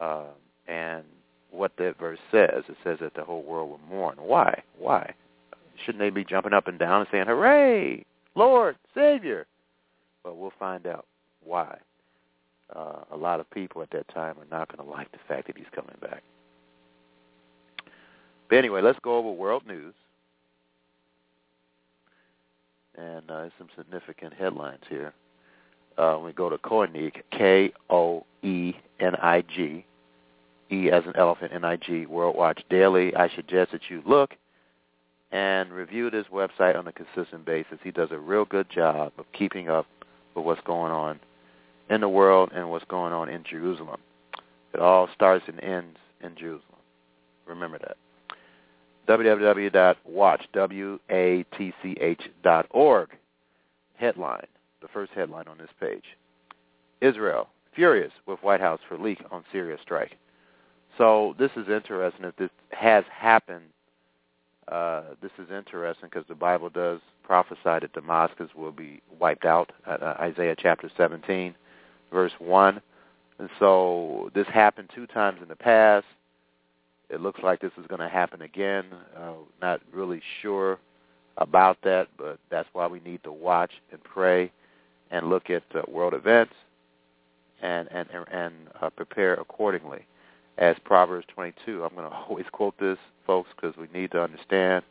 Uh, 0.00 0.24
and 0.66 1.04
what 1.50 1.72
that 1.78 1.98
verse 1.98 2.18
says. 2.30 2.64
It 2.68 2.76
says 2.84 2.98
that 3.00 3.14
the 3.14 3.24
whole 3.24 3.42
world 3.42 3.70
will 3.70 3.80
mourn. 3.88 4.16
Why? 4.18 4.62
Why? 4.78 5.14
Shouldn't 5.84 6.00
they 6.00 6.10
be 6.10 6.24
jumping 6.24 6.52
up 6.52 6.68
and 6.68 6.78
down 6.78 7.00
and 7.00 7.08
saying, 7.10 7.26
hooray, 7.26 8.04
Lord, 8.34 8.76
Savior? 8.94 9.46
But 10.22 10.36
we'll 10.36 10.52
find 10.58 10.86
out 10.86 11.06
why. 11.44 11.78
Uh, 12.74 13.00
a 13.10 13.16
lot 13.16 13.40
of 13.40 13.50
people 13.50 13.82
at 13.82 13.90
that 13.90 14.06
time 14.08 14.36
are 14.38 14.46
not 14.50 14.68
going 14.68 14.86
to 14.86 14.90
like 14.90 15.10
the 15.12 15.18
fact 15.26 15.46
that 15.48 15.56
he's 15.56 15.66
coming 15.74 15.96
back. 16.00 16.22
But 18.48 18.58
anyway, 18.58 18.82
let's 18.82 18.98
go 19.02 19.16
over 19.16 19.30
world 19.30 19.66
news 19.66 19.94
and 22.96 23.30
uh, 23.30 23.48
some 23.58 23.68
significant 23.76 24.34
headlines 24.34 24.82
here. 24.88 25.12
Uh, 25.96 26.18
we 26.22 26.32
go 26.32 26.48
to 26.48 26.58
Koenig, 26.58 27.22
K-O-E-N-I-G, 27.32 27.74
E 30.70 30.90
as 30.90 31.04
an 31.06 31.14
elephant, 31.16 31.52
N-I-G, 31.52 32.06
World 32.06 32.36
Watch 32.36 32.62
Daily. 32.70 33.14
I 33.14 33.28
suggest 33.34 33.72
that 33.72 33.90
you 33.90 34.02
look 34.06 34.36
and 35.32 35.72
review 35.72 36.10
this 36.10 36.26
website 36.32 36.76
on 36.76 36.86
a 36.86 36.92
consistent 36.92 37.44
basis. 37.44 37.78
He 37.82 37.90
does 37.90 38.10
a 38.10 38.18
real 38.18 38.44
good 38.44 38.68
job 38.70 39.12
of 39.18 39.26
keeping 39.32 39.68
up 39.68 39.86
with 40.34 40.44
what's 40.44 40.60
going 40.62 40.92
on 40.92 41.18
in 41.88 42.00
the 42.00 42.08
world 42.08 42.50
and 42.54 42.70
what's 42.70 42.84
going 42.86 43.12
on 43.12 43.28
in 43.28 43.42
Jerusalem. 43.44 44.00
It 44.72 44.80
all 44.80 45.08
starts 45.14 45.44
and 45.48 45.62
ends 45.62 45.98
in 46.22 46.36
Jerusalem. 46.36 46.64
Remember 47.46 47.78
that 47.78 47.96
www.watch.org. 49.08 49.88
Headline, 53.96 54.46
the 54.80 54.88
first 54.88 55.12
headline 55.12 55.48
on 55.48 55.58
this 55.58 55.68
page. 55.78 56.04
Israel, 57.02 57.48
furious 57.74 58.12
with 58.26 58.42
White 58.42 58.60
House 58.60 58.80
for 58.88 58.96
leak 58.96 59.22
on 59.30 59.44
Syria 59.52 59.76
strike. 59.82 60.16
So 60.98 61.34
this 61.38 61.50
is 61.56 61.68
interesting 61.68 62.24
if 62.26 62.36
this 62.36 62.50
has 62.70 63.04
happened. 63.10 63.64
Uh, 64.68 65.02
this 65.20 65.32
is 65.38 65.50
interesting 65.50 66.08
because 66.10 66.26
the 66.28 66.34
Bible 66.34 66.68
does 66.68 67.00
prophesy 67.24 67.58
that 67.64 67.92
Damascus 67.92 68.50
will 68.54 68.72
be 68.72 69.00
wiped 69.18 69.44
out. 69.44 69.72
Uh, 69.86 69.90
uh 69.90 70.16
Isaiah 70.20 70.54
chapter 70.56 70.90
17, 70.96 71.54
verse 72.12 72.32
1. 72.38 72.80
And 73.38 73.48
so 73.58 74.30
this 74.34 74.46
happened 74.48 74.90
two 74.94 75.06
times 75.06 75.40
in 75.42 75.48
the 75.48 75.56
past. 75.56 76.06
It 77.08 77.20
looks 77.20 77.40
like 77.42 77.60
this 77.60 77.72
is 77.78 77.86
going 77.86 78.00
to 78.00 78.08
happen 78.08 78.42
again. 78.42 78.84
Uh, 79.16 79.32
not 79.60 79.80
really 79.92 80.22
sure 80.42 80.78
about 81.38 81.78
that, 81.82 82.08
but 82.16 82.38
that's 82.50 82.68
why 82.72 82.86
we 82.86 83.00
need 83.00 83.22
to 83.24 83.32
watch 83.32 83.72
and 83.90 84.02
pray 84.04 84.52
and 85.10 85.28
look 85.28 85.50
at 85.50 85.62
uh, 85.74 85.82
world 85.88 86.14
events 86.14 86.54
and 87.62 87.88
and 87.90 88.08
and 88.30 88.54
uh, 88.80 88.90
prepare 88.90 89.34
accordingly. 89.34 90.06
As 90.60 90.76
Proverbs 90.84 91.26
22, 91.34 91.82
I'm 91.82 91.94
going 91.96 92.08
to 92.10 92.16
always 92.16 92.46
quote 92.52 92.78
this, 92.78 92.98
folks, 93.26 93.50
because 93.56 93.76
we 93.76 93.88
need 93.92 94.12
to 94.12 94.22
understand. 94.22 94.84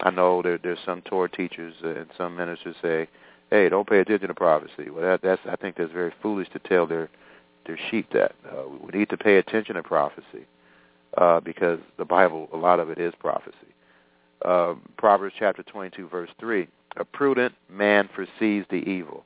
I 0.00 0.10
know 0.10 0.42
there, 0.42 0.58
there's 0.58 0.78
some 0.84 1.02
Torah 1.02 1.30
teachers 1.30 1.74
and 1.82 2.06
some 2.18 2.36
ministers 2.36 2.76
say, 2.82 3.08
"Hey, 3.50 3.68
don't 3.70 3.88
pay 3.88 4.00
attention 4.00 4.28
to 4.28 4.34
prophecy." 4.34 4.90
Well, 4.90 5.02
that, 5.02 5.22
that's 5.22 5.40
I 5.50 5.56
think 5.56 5.76
that's 5.76 5.92
very 5.92 6.12
foolish 6.20 6.48
to 6.50 6.58
tell 6.58 6.86
their 6.86 7.08
their 7.66 7.78
sheep 7.90 8.08
that. 8.12 8.34
Uh, 8.46 8.68
we 8.68 8.98
need 8.98 9.08
to 9.08 9.16
pay 9.16 9.38
attention 9.38 9.76
to 9.76 9.82
prophecy 9.82 10.46
uh, 11.16 11.40
because 11.40 11.78
the 11.96 12.04
Bible, 12.04 12.48
a 12.52 12.56
lot 12.56 12.78
of 12.78 12.90
it 12.90 12.98
is 12.98 13.14
prophecy. 13.18 13.56
Uh, 14.44 14.74
Proverbs 14.98 15.34
chapter 15.38 15.62
22, 15.62 16.08
verse 16.08 16.28
3, 16.38 16.68
a 16.96 17.04
prudent 17.04 17.54
man 17.70 18.08
foresees 18.14 18.66
the 18.70 18.76
evil. 18.76 19.24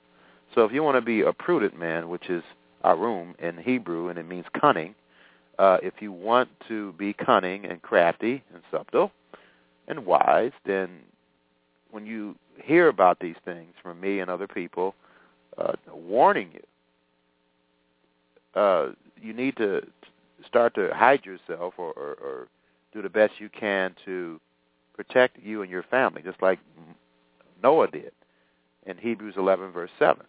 So 0.55 0.65
if 0.65 0.73
you 0.73 0.83
want 0.83 0.97
to 0.97 1.03
be 1.03 1.23
a 1.23 1.33
prudent 1.33 1.79
man, 1.79 2.09
which 2.09 2.31
is 2.31 2.43
arum 2.85 3.35
in 3.41 3.59
Hebrew, 3.59 4.09
and 4.09 4.19
it 4.19 4.27
means 4.27 4.47
cunning, 4.59 4.95
uh, 5.61 5.77
if 5.83 5.93
you 6.01 6.11
want 6.11 6.49
to 6.69 6.95
be 6.95 7.13
cunning 7.13 7.67
and 7.67 7.83
crafty 7.83 8.43
and 8.55 8.63
subtle 8.71 9.13
and 9.89 10.07
wise, 10.07 10.53
then 10.65 10.89
when 11.91 12.07
you 12.07 12.35
hear 12.65 12.89
about 12.89 13.21
these 13.21 13.37
things 13.45 13.75
from 13.83 14.01
me 14.01 14.21
and 14.21 14.31
other 14.31 14.49
people 14.49 14.95
uh, 15.59 15.75
warning 15.93 16.49
you, 16.55 16.63
uh, 18.59 18.93
you 19.21 19.35
need 19.35 19.55
to 19.59 19.83
start 20.49 20.75
to 20.75 20.89
hide 20.95 21.27
yourself 21.27 21.75
or, 21.77 21.93
or, 21.93 22.17
or 22.23 22.49
do 22.95 23.03
the 23.03 23.11
best 23.11 23.35
you 23.39 23.51
can 23.51 23.95
to 24.07 24.41
protect 24.97 25.39
you 25.43 25.61
and 25.61 25.71
your 25.71 25.83
family, 25.83 26.23
just 26.23 26.41
like 26.41 26.59
Noah 27.63 27.89
did 27.89 28.13
in 28.87 28.97
Hebrews 28.97 29.35
11, 29.37 29.73
verse 29.73 29.91
7. 29.99 30.23
It 30.23 30.27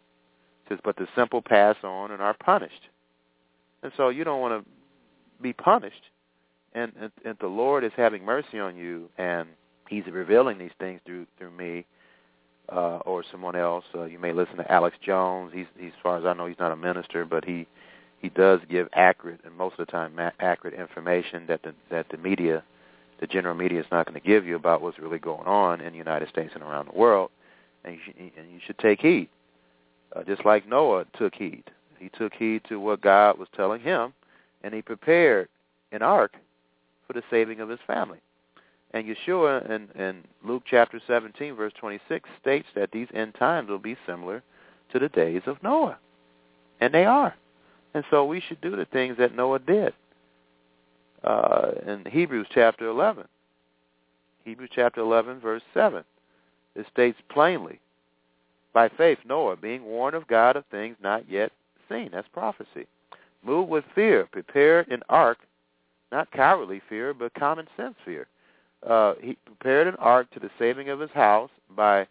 says, 0.68 0.80
but 0.84 0.98
the 0.98 1.08
simple 1.16 1.42
pass 1.42 1.78
on 1.86 2.12
and 2.12 2.22
are 2.22 2.34
punished. 2.34 2.90
And 3.82 3.94
so 3.96 4.10
you 4.10 4.26
don't 4.26 4.42
want 4.42 4.62
to 4.62 4.70
be 5.42 5.54
punished. 5.54 6.04
And, 6.74 6.92
and, 7.00 7.12
and 7.26 7.38
the 7.40 7.48
Lord 7.48 7.84
is 7.84 7.92
having 7.98 8.24
mercy 8.24 8.60
on 8.60 8.76
you, 8.76 9.10
and 9.18 9.50
he's 9.90 10.06
revealing 10.06 10.58
these 10.58 10.72
things 10.80 11.02
through 11.06 11.28
through 11.38 11.52
me 11.52 11.86
uh, 12.70 12.98
or 13.06 13.24
someone 13.30 13.56
else. 13.56 13.84
Uh, 13.94 14.06
you 14.06 14.18
may 14.18 14.32
listen 14.34 14.56
to 14.58 14.72
Alex 14.72 14.96
Jones. 15.06 15.52
He's, 15.54 15.66
he's, 15.78 15.92
as 15.92 16.02
far 16.02 16.18
as 16.18 16.26
I 16.26 16.34
know, 16.34 16.46
he's 16.46 16.60
not 16.60 16.72
a 16.72 16.76
minister, 16.76 17.26
but 17.26 17.44
he 17.46 17.68
he 18.20 18.30
does 18.30 18.60
give 18.70 18.88
accurate 18.94 19.42
and 19.44 19.56
most 19.56 19.80
of 19.80 19.86
the 19.88 19.92
time 19.92 20.18
accurate 20.40 20.76
information 20.76 21.46
that 21.48 21.64
the 21.64 21.74
that 21.90 22.08
the 22.10 22.18
media, 22.18 22.64
the 23.20 23.28
general 23.28 23.56
media, 23.56 23.80
is 23.80 23.86
not 23.92 24.06
going 24.06 24.20
to 24.20 24.26
give 24.26 24.46
you 24.46 24.56
about 24.56 24.82
what's 24.82 25.00
really 25.00 25.20
going 25.20 25.48
on 25.48 25.82
in 25.82 25.92
the 25.92 25.98
United 25.98 26.30
States 26.30 26.52
and 26.54 26.64
around 26.64 26.88
the 26.88 26.98
world, 26.98 27.32
and 27.84 27.96
you 27.96 28.00
should, 28.06 28.16
and 28.18 28.52
you 28.52 28.60
should 28.66 28.78
take 28.78 29.02
heed, 29.02 29.28
uh, 30.16 30.24
just 30.24 30.46
like 30.46 30.68
Noah 30.68 31.06
took 31.18 31.36
heed. 31.36 31.64
He 32.00 32.10
took 32.10 32.34
heed 32.34 32.64
to 32.70 32.80
what 32.80 33.02
God 33.02 33.38
was 33.38 33.48
telling 33.56 33.82
him, 33.82 34.14
and 34.64 34.74
he 34.74 34.82
prepared 34.82 35.48
an 35.92 36.02
ark 36.02 36.36
for 37.08 37.14
the 37.14 37.24
saving 37.30 37.60
of 37.60 37.70
his 37.70 37.80
family. 37.86 38.20
And 38.94 39.06
Yeshua 39.08 39.70
in, 39.70 39.88
in 40.00 40.24
Luke 40.44 40.64
chapter 40.70 41.00
17, 41.08 41.56
verse 41.56 41.74
26, 41.80 42.30
states 42.42 42.68
that 42.76 42.92
these 42.92 43.08
end 43.14 43.36
times 43.36 43.70
will 43.70 43.80
be 43.80 43.98
similar 44.06 44.44
to 44.92 45.00
the 45.00 45.10
days 45.10 45.42
of 45.46 45.62
Noah. 45.64 45.98
And 46.82 46.94
they 46.94 47.06
are. 47.06 47.36
And 47.94 48.04
so 48.10 48.26
we 48.26 48.42
should 48.42 48.62
do 48.62 48.76
the 48.76 48.86
things 48.86 49.18
that 49.18 49.36
Noah 49.36 49.60
did. 49.60 49.94
Uh, 51.24 51.72
in 51.86 52.04
Hebrews 52.10 52.48
chapter 52.52 52.88
11, 52.88 53.26
Hebrews 54.44 54.72
chapter 54.74 55.02
11, 55.02 55.40
verse 55.40 55.62
7, 55.74 56.04
it 56.76 56.86
states 56.92 57.20
plainly, 57.30 57.80
by 58.74 58.90
faith 58.90 59.20
Noah, 59.26 59.56
being 59.56 59.84
warned 59.84 60.16
of 60.16 60.28
God 60.28 60.56
of 60.56 60.66
things 60.72 60.96
not 61.02 61.30
yet 61.30 61.52
seen, 61.90 62.10
that's 62.12 62.28
prophecy, 62.30 62.88
moved 63.44 63.70
with 63.70 63.84
fear, 63.96 64.28
prepared 64.32 64.88
an 64.90 65.02
ark, 65.10 65.40
not 66.12 66.32
cowardly 66.32 66.82
fear, 66.90 67.14
but 67.14 67.34
common 67.34 67.68
sense 67.78 67.96
fear. 68.06 68.28
Uh, 68.88 69.14
he 69.22 69.38
prepared 69.46 69.88
an 69.88 69.96
ark 69.96 70.30
to 70.32 70.40
the 70.40 70.50
saving 70.58 70.90
of 70.90 71.00
his 71.00 71.12
house 71.12 71.52
by 71.76 72.08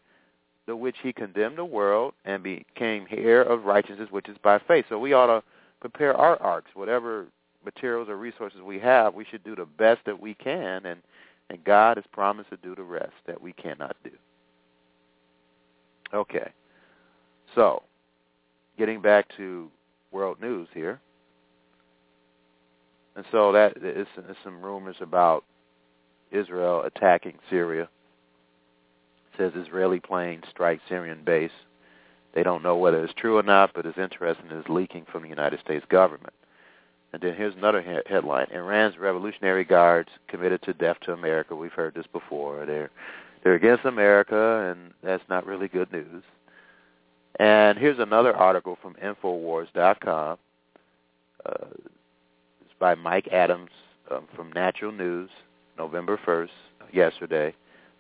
the 0.67 0.77
which 0.77 0.97
he 1.03 1.13
condemned 1.13 1.59
the 1.59 1.65
world 1.65 2.15
and 2.25 2.43
became 2.43 3.07
heir 3.11 3.43
of 3.43 3.65
righteousness, 3.65 4.09
which 4.11 4.29
is 4.29 4.37
by 4.43 4.59
faith. 4.69 4.85
So 4.89 4.99
we 4.99 5.13
ought 5.13 5.27
to 5.27 5.43
prepare 5.81 6.15
our 6.15 6.41
arks, 6.41 6.71
whatever 6.75 7.27
materials 7.65 8.09
or 8.09 8.17
resources 8.17 8.61
we 8.63 8.79
have, 8.79 9.15
we 9.15 9.25
should 9.25 9.45
do 9.45 9.57
the 9.57 9.67
best 9.67 10.01
that 10.07 10.19
we 10.19 10.35
can, 10.35 10.87
and 10.87 11.01
and 11.51 11.65
God 11.65 11.97
has 11.97 12.05
promised 12.13 12.51
to 12.51 12.57
do 12.59 12.77
the 12.77 12.83
rest 12.83 13.13
that 13.27 13.41
we 13.41 13.53
cannot 13.53 13.97
do. 14.05 14.11
Okay, 16.15 16.53
so 17.57 17.83
getting 18.79 19.03
back 19.03 19.27
to 19.37 19.69
world 20.13 20.41
news 20.41 20.69
here, 20.73 21.01
and 23.17 23.25
so 23.31 23.53
that 23.53 23.77
is 23.77 24.07
some 24.45 24.63
rumors 24.63 24.97
about 25.01 25.45
Israel 26.31 26.83
attacking 26.83 27.35
Syria. 27.49 27.89
It 29.33 29.37
says 29.37 29.53
Israeli 29.55 30.01
plane 30.01 30.43
strike 30.51 30.81
Syrian 30.89 31.23
base. 31.25 31.51
They 32.35 32.43
don't 32.43 32.63
know 32.63 32.77
whether 32.77 33.05
it's 33.05 33.15
true 33.15 33.39
or 33.39 33.43
not, 33.43 33.73
but 33.75 33.87
it's 33.87 33.99
interesting 33.99 34.47
it's 34.51 34.69
leaking 34.69 35.07
from 35.11 35.23
the 35.23 35.29
United 35.29 35.61
States 35.61 35.85
government. 35.89 36.35
And 37.13 37.21
then 37.21 37.35
here's 37.35 37.57
another 37.57 37.83
he- 37.83 38.13
headline: 38.13 38.47
Iran's 38.53 38.99
Revolutionary 38.99 39.65
Guards 39.65 40.11
committed 40.29 40.63
to 40.63 40.73
death 40.73 40.99
to 41.03 41.13
America. 41.13 41.57
We've 41.57 41.73
heard 41.73 41.95
this 41.95 42.07
before. 42.13 42.65
They're 42.67 42.91
they're 43.43 43.55
against 43.55 43.85
America, 43.85 44.71
and 44.71 44.93
that's 45.03 45.23
not 45.29 45.47
really 45.47 45.67
good 45.67 45.93
news. 45.93 46.23
And 47.39 47.79
here's 47.79 47.99
another 47.99 48.37
article 48.37 48.77
from 48.81 48.95
Infowars.com. 48.95 50.39
Uh, 51.47 51.53
by 52.81 52.97
Mike 52.97 53.29
Adams 53.29 53.71
um, 54.11 54.27
from 54.35 54.51
Natural 54.53 54.91
News, 54.91 55.31
November 55.79 56.19
1st, 56.27 56.49
yesterday. 56.93 57.55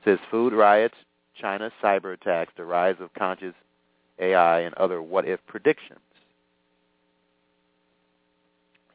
Says 0.05 0.19
food 0.31 0.53
riots, 0.53 0.97
China 1.41 1.71
cyber 1.83 2.15
attacks, 2.15 2.53
the 2.57 2.65
rise 2.65 2.97
of 2.99 3.15
conscious 3.15 3.55
AI, 4.19 4.61
and 4.61 4.75
other 4.75 5.01
what-if 5.03 5.39
predictions. 5.47 6.01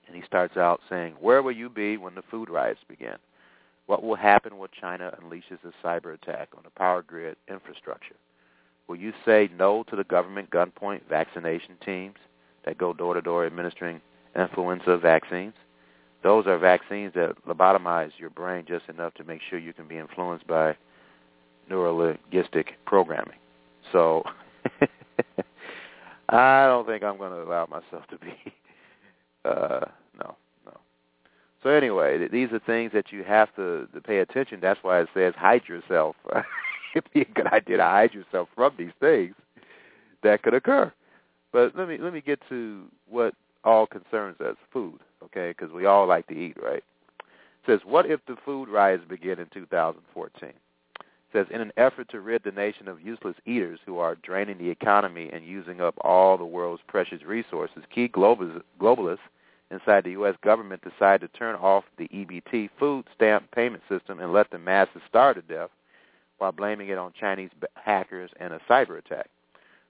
And 0.08 0.16
he 0.16 0.24
starts 0.24 0.58
out 0.58 0.82
saying, 0.90 1.14
where 1.20 1.42
will 1.42 1.52
you 1.52 1.70
be 1.70 1.98
when 1.98 2.16
the 2.16 2.24
food 2.30 2.50
riots 2.50 2.82
begin? 2.88 3.16
What 3.86 4.04
will 4.04 4.16
happen 4.16 4.58
when 4.58 4.70
China 4.80 5.16
unleashes 5.22 5.60
a 5.64 5.86
cyber 5.86 6.14
attack 6.14 6.50
on 6.58 6.64
the 6.64 6.72
power 6.72 7.04
grid 7.04 7.38
infrastructure? 7.48 8.16
Will 8.88 8.96
you 8.96 9.14
say 9.24 9.50
no 9.58 9.84
to 9.84 9.96
the 9.96 10.04
government 10.04 10.50
gunpoint 10.50 11.02
vaccination 11.10 11.76
teams 11.84 12.18
that 12.66 12.78
go 12.78 12.94
door 12.94 13.14
to 13.14 13.22
door 13.22 13.46
administering 13.46 14.02
influenza 14.36 14.98
vaccines? 14.98 15.54
Those 16.26 16.48
are 16.48 16.58
vaccines 16.58 17.14
that 17.14 17.36
lobotomize 17.48 18.10
your 18.18 18.32
brain 18.32 18.66
just 18.68 18.90
enough 18.90 19.14
to 19.14 19.24
make 19.24 19.42
sure 19.48 19.60
you 19.60 19.74
can 19.74 19.88
be 19.88 20.00
influenced 20.00 20.48
by 20.48 20.76
neurolinguistic 21.70 22.70
programming. 22.88 23.38
So 23.92 24.24
I 26.30 26.66
don't 26.66 26.88
think 26.88 27.04
I'm 27.04 27.20
going 27.20 27.32
to 27.32 27.44
allow 27.44 27.68
myself 27.68 28.08
to 28.10 28.18
be. 28.18 28.34
Uh, 29.46 29.86
no, 30.18 30.36
no. 30.66 30.74
So 31.62 31.70
anyway, 31.70 32.28
these 32.30 32.52
are 32.52 32.58
things 32.58 32.92
that 32.96 33.12
you 33.12 33.24
have 33.24 33.56
to, 33.56 33.88
to 33.94 34.02
pay 34.02 34.18
attention. 34.18 34.58
That's 34.60 34.80
why 34.82 35.02
it 35.02 35.08
says 35.14 35.36
hide 35.38 35.62
yourself. 35.68 36.16
It'd 36.96 37.14
be 37.14 37.22
a 37.22 37.26
good 37.26 37.46
idea 37.54 37.78
to 37.78 37.84
hide 37.84 38.16
yourself 38.16 38.50
from 38.56 38.74
these 38.76 38.90
things 39.00 39.36
that 40.24 40.42
could 40.42 40.56
occur. 40.56 40.92
But 41.54 41.76
let 41.78 41.88
me 41.88 42.00
let 42.00 42.12
me 42.12 42.22
get 42.22 42.40
to 42.50 42.86
what 43.08 43.36
all 43.64 43.86
concerns 43.86 44.42
us: 44.42 44.56
food, 44.74 45.00
okay? 45.26 45.54
Because 45.58 45.74
we 45.74 45.86
all 45.86 46.08
like 46.08 46.28
to 46.28 46.34
eat, 46.34 46.58
right? 46.62 46.84
It 46.84 47.66
says, 47.68 47.80
what 47.86 48.06
if 48.06 48.20
the 48.28 48.38
food 48.46 48.70
riots 48.70 49.04
begin 49.08 49.40
in 49.40 49.48
2014? 49.54 50.54
says, 51.36 51.48
in 51.52 51.60
an 51.60 51.74
effort 51.76 52.08
to 52.10 52.22
rid 52.22 52.44
the 52.44 52.52
nation 52.52 52.88
of 52.88 53.02
useless 53.02 53.36
eaters 53.46 53.80
who 53.86 53.98
are 53.98 54.16
draining 54.16 54.58
the 54.58 54.70
economy 54.70 55.30
and 55.34 55.46
using 55.46 55.82
up 55.82 55.96
all 56.02 56.38
the 56.38 56.46
world's 56.46 56.82
precious 56.88 57.24
resources, 57.24 57.84
key 57.94 58.08
globalists 58.08 59.20
inside 59.70 60.06
the 60.06 60.12
U.S. 60.12 60.36
government 60.42 60.82
decided 60.82 61.30
to 61.30 61.38
turn 61.38 61.56
off 61.56 61.84
the 61.98 62.08
EBT 62.08 62.70
food 62.80 63.06
stamp 63.14 63.52
payment 63.52 63.84
system 63.90 64.20
and 64.20 64.32
let 64.32 64.50
the 64.50 64.58
masses 64.58 65.02
starve 65.10 65.36
to 65.36 65.42
death 65.42 65.70
while 66.38 66.54
blaming 66.54 66.88
it 66.88 66.98
on 66.98 67.12
Chinese 67.20 67.52
hackers 67.74 68.32
and 68.40 68.54
a 68.54 68.60
cyber 68.70 68.98
attack. 68.98 69.30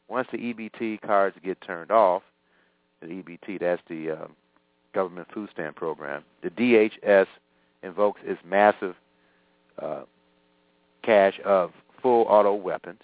Once 0.08 0.28
the 0.32 0.38
EBT 0.38 1.02
cards 1.02 1.36
get 1.44 1.62
turned 1.62 1.92
off, 1.92 2.24
the 3.02 3.08
EBT, 3.08 3.60
that's 3.60 3.82
the 3.88 4.12
uh, 4.12 4.28
government 4.96 5.28
food 5.32 5.50
stamp 5.54 5.76
program, 5.76 6.24
the 6.42 6.50
DHS 6.50 7.28
invokes 7.84 8.22
its 8.24 8.40
massive 8.44 8.96
uh, 9.80 10.04
cache 11.04 11.40
of 11.46 11.72
full 12.02 12.24
auto 12.24 12.56
weapons, 12.56 13.02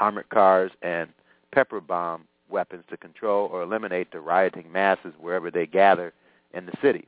armored 0.00 0.28
cars, 0.30 0.72
and 0.82 1.10
pepper 1.52 1.80
bomb 1.80 2.24
weapons 2.50 2.82
to 2.88 2.96
control 2.96 3.48
or 3.52 3.62
eliminate 3.62 4.10
the 4.10 4.20
rioting 4.20 4.72
masses 4.72 5.12
wherever 5.20 5.50
they 5.50 5.66
gather 5.66 6.12
in 6.54 6.64
the 6.66 6.72
cities. 6.82 7.04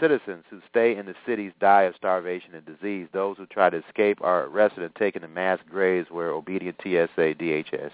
Citizens 0.00 0.44
who 0.50 0.60
stay 0.70 0.96
in 0.96 1.06
the 1.06 1.14
cities 1.26 1.52
die 1.58 1.82
of 1.82 1.96
starvation 1.96 2.54
and 2.54 2.64
disease. 2.66 3.08
Those 3.12 3.38
who 3.38 3.46
try 3.46 3.70
to 3.70 3.82
escape 3.88 4.18
are 4.20 4.44
arrested 4.44 4.84
and 4.84 4.94
taken 4.94 5.22
to 5.22 5.28
mass 5.28 5.58
graves 5.68 6.10
where 6.10 6.30
obedient 6.30 6.76
TSA 6.82 7.34
DHS 7.34 7.90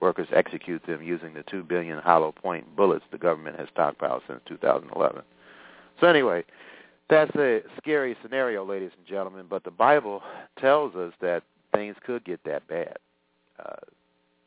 workers 0.00 0.28
execute 0.32 0.84
them 0.86 1.02
using 1.02 1.34
the 1.34 1.42
2 1.44 1.62
billion 1.62 1.98
hollow 1.98 2.32
point 2.32 2.76
bullets 2.76 3.04
the 3.10 3.18
government 3.18 3.58
has 3.58 3.68
stockpiled 3.76 4.20
since 4.26 4.40
2011. 4.48 5.22
So 6.00 6.06
anyway, 6.06 6.44
that's 7.08 7.34
a 7.36 7.60
scary 7.76 8.16
scenario, 8.22 8.64
ladies 8.64 8.92
and 8.96 9.06
gentlemen, 9.06 9.46
but 9.48 9.64
the 9.64 9.70
Bible 9.70 10.22
tells 10.58 10.94
us 10.94 11.12
that 11.20 11.42
things 11.74 11.96
could 12.04 12.24
get 12.24 12.42
that 12.44 12.66
bad. 12.68 12.96
Uh, 13.58 13.76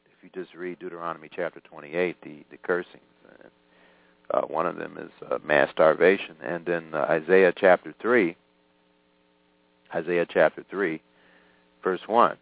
if 0.06 0.24
you 0.24 0.30
just 0.34 0.56
read 0.56 0.80
Deuteronomy 0.80 1.30
chapter 1.34 1.60
28, 1.60 2.16
the, 2.24 2.44
the 2.50 2.58
cursings, 2.58 3.02
and, 3.42 3.52
uh, 4.32 4.42
one 4.48 4.66
of 4.66 4.78
them 4.78 4.98
is 4.98 5.12
uh, 5.30 5.38
mass 5.46 5.70
starvation. 5.72 6.36
And 6.42 6.66
then 6.66 6.94
uh, 6.94 7.06
Isaiah 7.10 7.54
chapter 7.56 7.94
3, 8.02 8.36
Isaiah 9.94 10.26
chapter 10.28 10.64
3, 10.70 11.02
verse 11.84 12.02
1, 12.08 12.38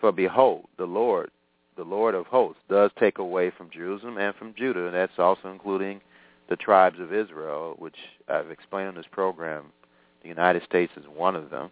For 0.00 0.12
behold, 0.12 0.66
the 0.76 0.84
Lord, 0.84 1.30
the 1.76 1.84
Lord 1.84 2.14
of 2.14 2.26
hosts, 2.26 2.60
does 2.68 2.90
take 2.98 3.18
away 3.18 3.50
from 3.50 3.70
Jerusalem 3.70 4.18
and 4.18 4.34
from 4.36 4.54
Judah, 4.54 4.86
and 4.86 4.94
that's 4.94 5.18
also 5.18 5.50
including 5.50 6.00
the 6.48 6.56
tribes 6.56 6.98
of 7.00 7.12
Israel, 7.12 7.74
which 7.78 7.96
I've 8.28 8.50
explained 8.50 8.88
in 8.90 8.94
this 8.94 9.06
program. 9.10 9.64
The 10.22 10.28
United 10.28 10.62
States 10.64 10.92
is 10.96 11.04
one 11.14 11.36
of 11.36 11.50
them. 11.50 11.70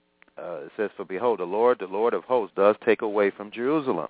Uh, 0.40 0.60
it 0.66 0.70
says, 0.76 0.90
For 0.96 1.04
behold, 1.04 1.40
the 1.40 1.44
Lord, 1.44 1.80
the 1.80 1.86
Lord 1.86 2.14
of 2.14 2.22
hosts, 2.24 2.54
does 2.56 2.76
take 2.84 3.02
away 3.02 3.30
from 3.30 3.50
Jerusalem 3.50 4.06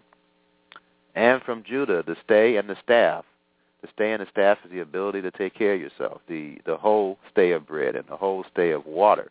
and 1.15 1.41
from 1.43 1.65
Judah 1.65 2.05
the 2.07 2.17
stay 2.25 2.57
and 2.57 2.69
the 2.69 2.77
staff. 2.83 3.25
The 3.83 3.89
stay 3.95 4.13
and 4.13 4.23
the 4.23 4.31
staff 4.31 4.59
is 4.65 4.71
the 4.71 4.81
ability 4.81 5.23
to 5.23 5.31
take 5.31 5.55
care 5.55 5.75
of 5.75 5.81
yourself, 5.81 6.21
the, 6.29 6.59
the 6.67 6.77
whole 6.77 7.19
stay 7.31 7.53
of 7.53 7.67
bread 7.67 7.95
and 7.95 8.07
the 8.09 8.17
whole 8.17 8.45
stay 8.53 8.71
of 8.73 8.87
water. 8.87 9.31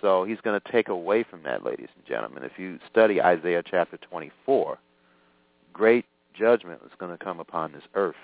So 0.00 0.24
he's 0.24 0.40
going 0.40 0.60
to 0.60 0.72
take 0.72 0.88
away 0.88 1.24
from 1.24 1.42
that, 1.44 1.64
ladies 1.64 1.88
and 1.96 2.04
gentlemen. 2.06 2.44
If 2.44 2.58
you 2.58 2.78
study 2.90 3.20
Isaiah 3.20 3.62
chapter 3.68 3.96
24, 3.96 4.78
great 5.72 6.04
judgment 6.34 6.80
is 6.84 6.92
going 6.98 7.16
to 7.16 7.24
come 7.24 7.40
upon 7.40 7.72
this 7.72 7.82
earth. 7.94 8.16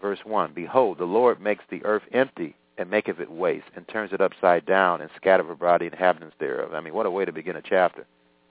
Verse 0.00 0.18
1, 0.24 0.52
Behold, 0.54 0.98
the 0.98 1.04
Lord 1.04 1.40
makes 1.40 1.64
the 1.70 1.84
earth 1.84 2.02
empty 2.12 2.54
and 2.78 2.90
maketh 2.90 3.20
it 3.20 3.30
waste, 3.30 3.64
and 3.74 3.88
turns 3.88 4.12
it 4.12 4.20
upside 4.20 4.66
down, 4.66 5.00
and 5.00 5.08
scattereth 5.16 5.50
abroad 5.50 5.80
the 5.80 5.86
inhabitants 5.86 6.36
thereof. 6.38 6.74
I 6.74 6.80
mean, 6.80 6.92
what 6.92 7.06
a 7.06 7.10
way 7.10 7.24
to 7.24 7.32
begin 7.32 7.56
a 7.56 7.62
chapter. 7.62 8.04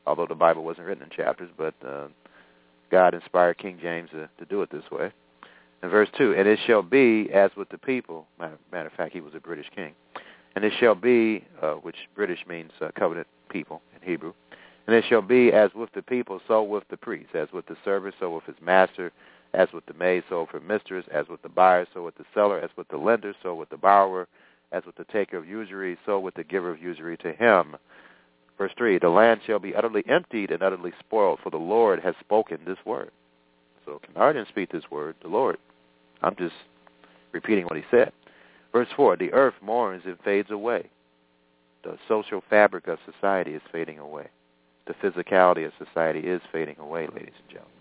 Although 0.08 0.25
the 0.25 0.34
Bible 0.34 0.63
wasn't 0.63 0.88
written 0.88 1.04
in 1.04 1.10
chapters, 1.12 1.49
but 1.56 1.75
uh, 1.86 2.08
God 2.89 3.13
inspired 3.13 3.60
King 3.60 3.78
James 3.80 4.10
to, 4.12 4.28
to 4.39 4.45
do 4.49 4.63
it 4.63 4.71
this 4.71 4.89
way. 4.91 5.12
And 5.81 5.91
verse 5.91 6.09
2, 6.17 6.35
And 6.35 6.47
it 6.47 6.59
shall 6.65 6.81
be 6.81 7.29
as 7.33 7.51
with 7.55 7.69
the 7.69 7.77
people. 7.77 8.27
Matter, 8.39 8.57
matter 8.71 8.88
of 8.88 8.93
fact, 8.93 9.13
he 9.13 9.21
was 9.21 9.33
a 9.35 9.39
British 9.39 9.67
king. 9.75 9.93
And 10.55 10.63
it 10.63 10.73
shall 10.79 10.95
be, 10.95 11.45
uh, 11.61 11.73
which 11.73 11.97
British 12.15 12.39
means 12.47 12.71
uh, 12.81 12.89
covenant 12.97 13.27
people 13.49 13.81
in 13.95 14.07
Hebrew, 14.07 14.33
and 14.88 14.95
it 14.95 15.03
shall 15.09 15.21
be 15.21 15.51
as 15.51 15.71
with 15.73 15.91
the 15.93 16.01
people, 16.01 16.39
so 16.47 16.63
with 16.63 16.83
the 16.89 16.97
priest, 16.97 17.33
as 17.33 17.47
with 17.51 17.65
the 17.65 17.75
servant, 17.83 18.15
so 18.19 18.35
with 18.35 18.43
his 18.45 18.55
master, 18.61 19.11
as 19.53 19.67
with 19.73 19.85
the 19.85 19.93
maid, 19.93 20.23
so 20.29 20.41
with 20.41 20.49
her 20.51 20.59
mistress, 20.59 21.05
as 21.11 21.27
with 21.27 21.41
the 21.41 21.49
buyer, 21.49 21.88
so 21.93 22.03
with 22.03 22.15
the 22.15 22.25
seller, 22.33 22.59
as 22.59 22.69
with 22.77 22.88
the 22.89 22.97
lender, 22.97 23.33
so 23.41 23.55
with 23.55 23.69
the 23.69 23.77
borrower, 23.77 24.27
as 24.71 24.85
with 24.85 24.95
the 24.95 25.05
taker 25.05 25.38
of 25.38 25.47
usury, 25.47 25.97
so 26.05 26.19
with 26.19 26.35
the 26.35 26.43
giver 26.43 26.69
of 26.69 26.81
usury 26.81 27.17
to 27.17 27.33
him. 27.33 27.75
Verse 28.57 28.71
3, 28.77 28.99
the 28.99 29.09
land 29.09 29.41
shall 29.45 29.59
be 29.59 29.75
utterly 29.75 30.03
emptied 30.07 30.51
and 30.51 30.61
utterly 30.61 30.93
spoiled, 30.99 31.39
for 31.43 31.49
the 31.49 31.57
Lord 31.57 31.99
has 31.99 32.15
spoken 32.19 32.59
this 32.65 32.77
word. 32.85 33.11
So 33.86 34.00
Kennard 34.06 34.36
didn't 34.36 34.50
speak 34.50 34.71
this 34.71 34.89
word, 34.89 35.15
the 35.21 35.28
Lord. 35.28 35.58
I'm 36.21 36.36
just 36.36 36.56
repeating 37.32 37.65
what 37.65 37.78
he 37.78 37.84
said. 37.91 38.12
Verse 38.71 38.88
4, 38.95 39.17
the 39.17 39.32
earth 39.32 39.54
mourns 39.62 40.04
and 40.06 40.17
fades 40.26 40.52
away. 40.52 40.89
The 41.84 41.98
social 42.08 42.43
fabric 42.50 42.88
of 42.88 42.98
society 43.06 43.54
is 43.54 43.62
fading 43.71 44.00
away. 44.00 44.28
The 44.88 44.93
physicality 44.95 45.65
of 45.65 45.71
society 45.84 46.19
is 46.19 46.41
fading 46.52 46.78
away, 46.80 47.08
ladies 47.08 47.34
and 47.39 47.50
gentlemen. 47.50 47.71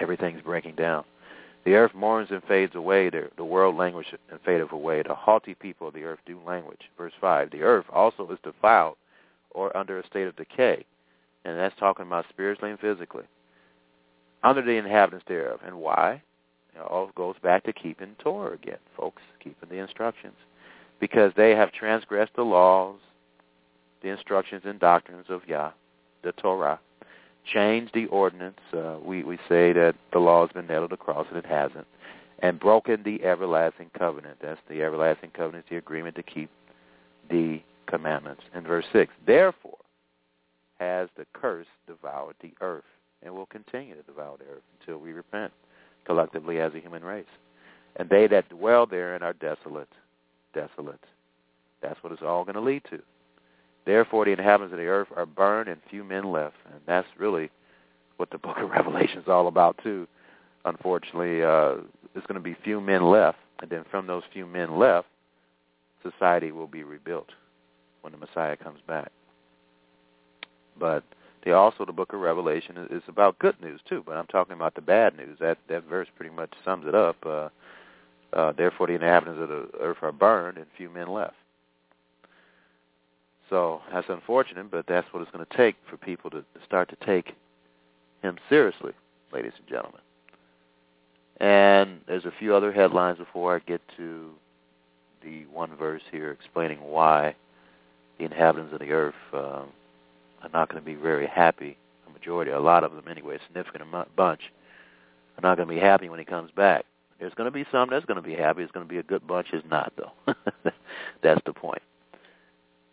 Everything's 0.00 0.42
breaking 0.42 0.76
down. 0.76 1.04
The 1.64 1.74
earth 1.74 1.94
mourns 1.94 2.30
and 2.30 2.42
fades 2.44 2.74
away. 2.74 3.10
The, 3.10 3.30
the 3.36 3.44
world 3.44 3.76
languishes 3.76 4.18
and 4.30 4.40
fadeth 4.44 4.72
away. 4.72 5.02
The 5.02 5.14
haughty 5.14 5.54
people 5.54 5.88
of 5.88 5.94
the 5.94 6.04
earth 6.04 6.20
do 6.24 6.40
language. 6.46 6.80
Verse 6.96 7.12
5, 7.20 7.50
the 7.50 7.62
earth 7.62 7.86
also 7.92 8.30
is 8.30 8.38
defiled 8.42 8.96
or 9.50 9.76
under 9.76 9.98
a 9.98 10.06
state 10.06 10.26
of 10.26 10.36
decay. 10.36 10.84
And 11.44 11.58
that's 11.58 11.78
talking 11.78 12.06
about 12.06 12.26
spiritually 12.30 12.70
and 12.70 12.80
physically. 12.80 13.24
Under 14.42 14.62
the 14.62 14.72
inhabitants 14.72 15.26
thereof. 15.28 15.60
And 15.64 15.76
why? 15.76 16.22
It 16.74 16.80
all 16.80 17.10
goes 17.14 17.36
back 17.42 17.64
to 17.64 17.72
keeping 17.72 18.14
Torah 18.18 18.54
again, 18.54 18.78
folks, 18.96 19.22
keeping 19.42 19.68
the 19.68 19.76
instructions. 19.76 20.36
Because 21.00 21.32
they 21.36 21.50
have 21.50 21.72
transgressed 21.72 22.34
the 22.36 22.42
laws, 22.42 22.98
the 24.02 24.08
instructions 24.08 24.62
and 24.64 24.78
doctrines 24.78 25.26
of 25.28 25.46
Yah, 25.46 25.72
the 26.22 26.32
Torah, 26.32 26.78
changed 27.52 27.92
the 27.94 28.06
ordinance. 28.06 28.60
Uh, 28.72 28.96
we, 29.02 29.24
we 29.24 29.36
say 29.48 29.72
that 29.72 29.94
the 30.12 30.18
law 30.18 30.46
has 30.46 30.52
been 30.52 30.66
nailed 30.66 30.88
to 30.88 30.94
the 30.94 31.02
cross, 31.02 31.26
and 31.28 31.38
it 31.38 31.46
hasn't. 31.46 31.86
And 32.40 32.58
broken 32.58 33.02
the 33.02 33.22
everlasting 33.24 33.90
covenant. 33.98 34.38
That's 34.42 34.60
the 34.68 34.82
everlasting 34.82 35.30
covenant, 35.30 35.66
the 35.68 35.76
agreement 35.76 36.16
to 36.16 36.22
keep 36.22 36.50
the 37.28 37.60
commandments. 37.86 38.42
In 38.54 38.62
verse 38.62 38.86
6, 38.92 39.12
therefore 39.26 39.76
has 40.78 41.08
the 41.16 41.26
curse 41.34 41.66
devoured 41.86 42.36
the 42.40 42.54
earth 42.62 42.84
and 43.22 43.34
will 43.34 43.46
continue 43.46 43.94
to 43.94 44.02
devour 44.02 44.36
the 44.38 44.44
earth 44.44 44.62
until 44.80 44.98
we 44.98 45.12
repent 45.12 45.52
collectively 46.04 46.60
as 46.60 46.74
a 46.74 46.80
human 46.80 47.04
race. 47.04 47.24
And 47.96 48.08
they 48.08 48.26
that 48.28 48.48
dwell 48.48 48.86
therein 48.86 49.22
are 49.22 49.32
desolate, 49.32 49.88
desolate. 50.54 51.00
That's 51.82 52.02
what 52.02 52.12
it's 52.12 52.22
all 52.22 52.44
going 52.44 52.54
to 52.54 52.60
lead 52.60 52.82
to. 52.90 53.00
Therefore, 53.86 54.24
the 54.24 54.32
inhabitants 54.32 54.72
of 54.72 54.78
the 54.78 54.86
earth 54.86 55.08
are 55.16 55.26
burned, 55.26 55.68
and 55.68 55.80
few 55.90 56.04
men 56.04 56.30
left. 56.30 56.56
And 56.70 56.80
that's 56.86 57.08
really 57.18 57.50
what 58.16 58.30
the 58.30 58.38
book 58.38 58.58
of 58.58 58.70
Revelation 58.70 59.18
is 59.18 59.28
all 59.28 59.48
about, 59.48 59.78
too. 59.82 60.06
Unfortunately, 60.64 61.42
uh, 61.42 61.76
there's 62.12 62.26
going 62.26 62.34
to 62.34 62.40
be 62.40 62.56
few 62.62 62.80
men 62.80 63.02
left, 63.10 63.38
and 63.60 63.70
then 63.70 63.84
from 63.90 64.06
those 64.06 64.22
few 64.32 64.46
men 64.46 64.78
left, 64.78 65.08
society 66.02 66.52
will 66.52 66.66
be 66.66 66.82
rebuilt 66.82 67.28
when 68.02 68.12
the 68.12 68.18
Messiah 68.18 68.56
comes 68.56 68.80
back. 68.86 69.10
But 70.78 71.04
they 71.44 71.52
also 71.52 71.84
the 71.84 71.92
book 71.92 72.12
of 72.12 72.20
Revelation 72.20 72.88
is 72.90 73.02
about 73.08 73.38
good 73.38 73.60
news 73.62 73.80
too. 73.88 74.02
But 74.04 74.16
I'm 74.16 74.26
talking 74.26 74.52
about 74.52 74.74
the 74.74 74.80
bad 74.80 75.16
news. 75.16 75.38
That 75.40 75.58
that 75.68 75.84
verse 75.84 76.08
pretty 76.16 76.34
much 76.34 76.52
sums 76.64 76.86
it 76.86 76.94
up. 76.94 77.16
Uh, 77.24 77.48
uh, 78.32 78.52
Therefore, 78.52 78.86
the 78.86 78.94
inhabitants 78.94 79.40
of 79.40 79.48
the 79.48 79.68
earth 79.80 79.98
are 80.02 80.12
burned, 80.12 80.58
and 80.58 80.66
few 80.76 80.90
men 80.90 81.08
left. 81.08 81.34
So 83.48 83.80
that's 83.92 84.06
unfortunate, 84.08 84.70
but 84.70 84.86
that's 84.86 85.06
what 85.12 85.22
it's 85.22 85.30
going 85.32 85.44
to 85.44 85.56
take 85.56 85.74
for 85.88 85.96
people 85.96 86.30
to 86.30 86.44
start 86.64 86.88
to 86.90 86.96
take 87.04 87.34
him 88.22 88.38
seriously, 88.48 88.92
ladies 89.32 89.52
and 89.58 89.66
gentlemen. 89.66 90.00
And 91.40 92.00
there's 92.06 92.26
a 92.26 92.32
few 92.38 92.54
other 92.54 92.70
headlines 92.70 93.18
before 93.18 93.56
I 93.56 93.58
get 93.60 93.80
to 93.96 94.30
the 95.22 95.46
one 95.52 95.74
verse 95.76 96.02
here 96.12 96.30
explaining 96.30 96.80
why 96.80 97.34
the 98.18 98.24
inhabitants 98.24 98.72
of 98.72 98.78
the 98.78 98.92
earth 98.92 99.14
uh, 99.32 99.62
are 100.42 100.50
not 100.52 100.68
going 100.68 100.82
to 100.82 100.86
be 100.86 100.94
very 100.94 101.26
happy. 101.26 101.78
A 102.08 102.12
majority, 102.12 102.50
a 102.50 102.60
lot 102.60 102.84
of 102.84 102.92
them 102.92 103.08
anyway, 103.08 103.36
a 103.36 103.38
significant 103.46 103.84
bunch, 104.16 104.40
are 105.38 105.42
not 105.42 105.56
going 105.56 105.68
to 105.68 105.74
be 105.74 105.80
happy 105.80 106.08
when 106.08 106.18
he 106.18 106.24
comes 106.24 106.50
back. 106.52 106.84
There's 107.18 107.34
going 107.34 107.46
to 107.46 107.50
be 107.50 107.66
some 107.70 107.90
that's 107.90 108.06
going 108.06 108.16
to 108.16 108.22
be 108.22 108.34
happy. 108.34 108.62
It's 108.62 108.72
going 108.72 108.86
to 108.86 108.90
be 108.90 108.98
a 108.98 109.02
good 109.02 109.26
bunch 109.26 109.48
is 109.52 109.62
not, 109.68 109.92
though. 109.96 110.12
that's 111.22 111.40
the 111.44 111.52
point. 111.52 111.82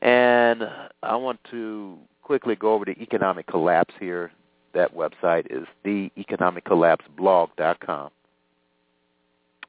And 0.01 0.63
I 1.01 1.15
want 1.15 1.39
to 1.51 1.97
quickly 2.21 2.55
go 2.55 2.73
over 2.73 2.83
the 2.85 3.01
economic 3.01 3.47
collapse 3.47 3.95
here. 3.99 4.31
That 4.73 4.93
website 4.93 5.47
is 5.49 5.65
theeconomiccollapseblog.com. 5.85 8.09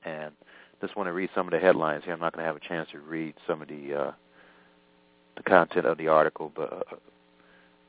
And 0.04 0.32
just 0.80 0.96
want 0.96 1.06
to 1.08 1.12
read 1.12 1.30
some 1.34 1.46
of 1.46 1.52
the 1.52 1.60
headlines 1.60 2.04
here. 2.04 2.14
I'm 2.14 2.20
not 2.20 2.32
going 2.32 2.42
to 2.42 2.46
have 2.46 2.56
a 2.56 2.60
chance 2.60 2.88
to 2.92 2.98
read 2.98 3.34
some 3.46 3.60
of 3.62 3.68
the 3.68 3.94
uh, 3.94 4.10
the 5.36 5.42
content 5.44 5.86
of 5.86 5.98
the 5.98 6.08
article, 6.08 6.50
but 6.54 6.72
uh, 6.72 6.82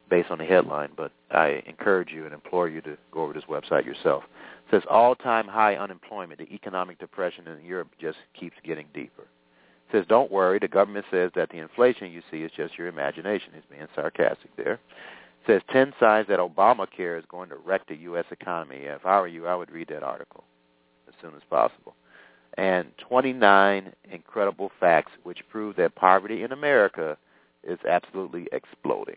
based 0.10 0.32
on 0.32 0.38
the 0.38 0.45
headline. 0.45 0.89
But 0.95 1.12
I 1.32 1.63
encourage 1.65 2.12
you 2.12 2.26
and 2.26 2.34
implore 2.34 2.69
you 2.69 2.82
to 2.82 2.98
go 3.12 3.24
over 3.24 3.34
this 3.34 3.43
website 3.50 3.86
yourself. 3.86 4.24
It 4.67 4.72
says 4.72 4.84
all-time 4.89 5.48
high 5.48 5.76
unemployment. 5.76 6.39
The 6.39 6.54
economic 6.54 7.00
depression 7.00 7.48
in 7.48 7.65
Europe 7.65 7.89
just 8.00 8.17
keeps 8.39 8.56
getting 8.63 8.88
deeper. 8.93 9.24
It 9.24 9.91
says 9.91 10.06
don't 10.08 10.32
worry. 10.32 10.60
The 10.60 10.67
government 10.67 11.06
says 11.12 11.32
that 11.36 11.50
the 11.50 11.58
inflation 11.58 12.12
you 12.12 12.22
see 12.30 12.43
is 12.43 12.52
just 12.56 12.78
your 12.78 12.88
imagination. 12.88 13.52
He's 13.54 13.63
being 13.69 13.88
sarcastic 13.95 14.56
there. 14.56 14.74
It 14.74 15.48
says 15.48 15.62
10 15.72 15.93
signs 16.00 16.28
that 16.28 16.39
Obamacare 16.39 17.17
is 17.17 17.26
going 17.30 17.50
to 17.50 17.56
wreck 17.56 17.88
the 17.88 17.95
U.S. 17.95 18.26
economy. 18.30 18.82
If 18.82 19.06
I 19.06 19.19
were 19.19 19.28
you, 19.28 19.48
I 19.48 19.56
would 19.56 19.72
read 19.72 19.88
that 19.89 20.04
article 20.04 20.43
as 21.08 21.13
soon 21.22 21.34
as 21.36 21.41
possible 21.50 21.95
and 22.58 22.91
29 23.08 23.93
incredible 24.12 24.72
facts 24.80 25.12
which 25.24 25.48
prove 25.50 25.76
that 25.78 25.95
poverty 25.95 26.43
in 26.43 26.52
America 26.52 27.17
is 27.63 27.80
absolutely 27.88 28.48
exploding. 28.52 29.15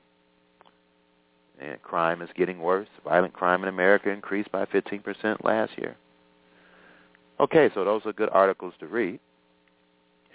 Crime 1.83 2.23
is 2.23 2.31
getting 2.35 2.61
worse. 2.61 2.89
Violent 3.05 3.33
crime 3.33 3.63
in 3.63 3.69
America 3.69 4.11
increased 4.11 4.51
by 4.53 4.65
15% 4.67 5.45
last 5.45 5.73
year. 5.77 5.97
Okay, 7.41 7.71
so 7.75 7.85
those 7.85 8.03
are 8.05 8.13
good 8.13 8.29
articles 8.31 8.75
to 8.81 8.87
read. 8.87 9.19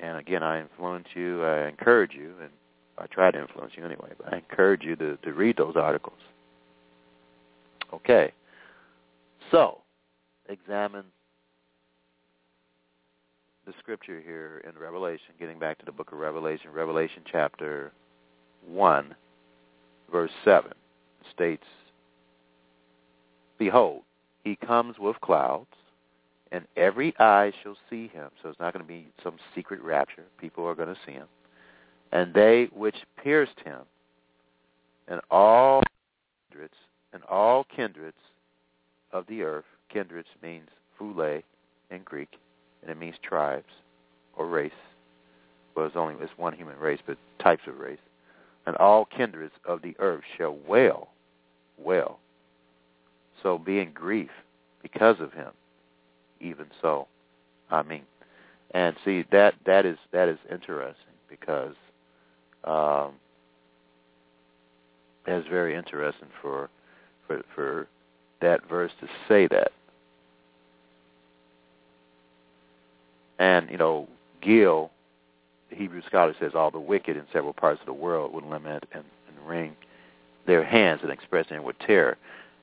And 0.02 0.18
again, 0.18 0.44
I 0.44 0.62
influence 0.62 1.08
you, 1.16 1.44
I 1.44 1.68
encourage 1.68 2.14
you, 2.14 2.34
and 2.42 2.52
I 2.98 3.08
try 3.08 3.32
to 3.32 3.40
influence 3.40 3.74
you 3.76 3.86
anyway, 3.86 4.12
but 4.18 4.34
I 4.34 4.38
encourage 4.38 4.84
you 4.84 4.96
to, 4.98 5.18
to 5.18 5.34
read 5.34 5.58
those 5.58 5.76
articles. 5.76 6.20
Okay, 7.94 8.32
so 9.50 9.80
examine 10.50 11.06
the 13.66 13.74
scripture 13.80 14.22
here 14.24 14.62
in 14.68 14.80
Revelation, 14.80 15.34
getting 15.40 15.60
back 15.60 15.78
to 15.80 15.86
the 15.86 15.92
book 15.92 16.12
of 16.12 16.20
Revelation, 16.20 16.72
Revelation 16.72 17.24
chapter 17.30 17.92
1, 18.68 19.16
verse 20.12 20.32
7, 20.44 20.72
states, 21.34 21.66
Behold, 23.58 24.04
he 24.44 24.56
comes 24.56 24.98
with 25.00 25.20
clouds, 25.22 25.68
and 26.52 26.66
every 26.78 27.14
eye 27.20 27.52
shall 27.64 27.76
see 27.90 28.08
him. 28.08 28.30
So 28.42 28.50
it's 28.50 28.60
not 28.60 28.74
going 28.74 28.86
to 28.86 28.88
be 28.88 29.08
some 29.24 29.38
secret 29.56 29.82
rapture. 29.82 30.24
People 30.40 30.66
are 30.66 30.76
going 30.76 30.94
to 30.94 31.00
see 31.06 31.14
him. 31.14 31.28
And 32.12 32.34
they 32.34 32.70
which 32.74 32.96
pierced 33.22 33.60
him, 33.66 33.82
and 35.08 35.20
all 35.30 35.82
kindreds, 36.50 36.74
and 37.14 37.24
all 37.24 37.66
kindreds 37.76 38.18
of 39.12 39.26
the 39.28 39.42
earth, 39.42 39.66
kindreds 39.92 40.28
means 40.42 40.70
phule 41.00 41.44
in 41.92 42.02
Greek, 42.04 42.38
and 42.82 42.92
it 42.92 42.98
means 42.98 43.16
tribes 43.22 43.72
or 44.38 44.48
race. 44.48 44.72
Well, 45.76 45.86
it's 45.86 45.96
only 45.96 46.16
it's 46.22 46.32
one 46.38 46.54
human 46.54 46.78
race, 46.78 47.00
but 47.06 47.18
types 47.40 47.64
of 47.68 47.80
race. 47.80 48.00
And 48.66 48.76
all 48.78 49.06
kindreds 49.06 49.54
of 49.66 49.82
the 49.82 49.96
earth 50.00 50.24
shall 50.38 50.58
wail, 50.68 51.10
wail. 51.78 52.20
So 53.44 53.58
be 53.58 53.80
in 53.80 53.92
grief 53.92 54.32
because 54.82 55.20
of 55.20 55.34
him. 55.34 55.52
Even 56.40 56.68
so, 56.82 57.08
I 57.72 57.82
mean, 57.84 58.04
and 58.72 58.96
see 59.04 59.26
that 59.32 59.56
that 59.66 59.86
is 59.86 59.98
that 60.12 60.28
is 60.28 60.38
interesting 60.52 61.14
because 61.30 61.76
um, 62.64 63.14
it's 65.26 65.48
very 65.48 65.76
interesting 65.76 66.28
for 66.42 66.70
for 67.26 67.42
for 67.56 67.88
that 68.42 68.68
verse 68.70 68.92
to 69.02 69.08
say 69.28 69.48
that 69.48 69.72
And, 73.40 73.70
you 73.70 73.78
know, 73.78 74.08
Gill, 74.42 74.92
the 75.70 75.76
Hebrew 75.76 76.02
scholar, 76.08 76.36
says 76.40 76.52
all 76.56 76.72
the 76.72 76.80
wicked 76.80 77.18
in 77.18 77.24
several 77.32 77.54
parts 77.54 77.80
of 77.82 77.86
the 77.86 77.94
world 77.94 78.34
would 78.34 78.46
lament 78.46 78.86
and, 78.92 79.04
and 79.28 79.48
wring 79.48 79.76
their 80.48 80.64
hands 80.64 81.02
and 81.04 81.12
express 81.12 81.46
with 81.64 81.78
terror. 81.80 82.18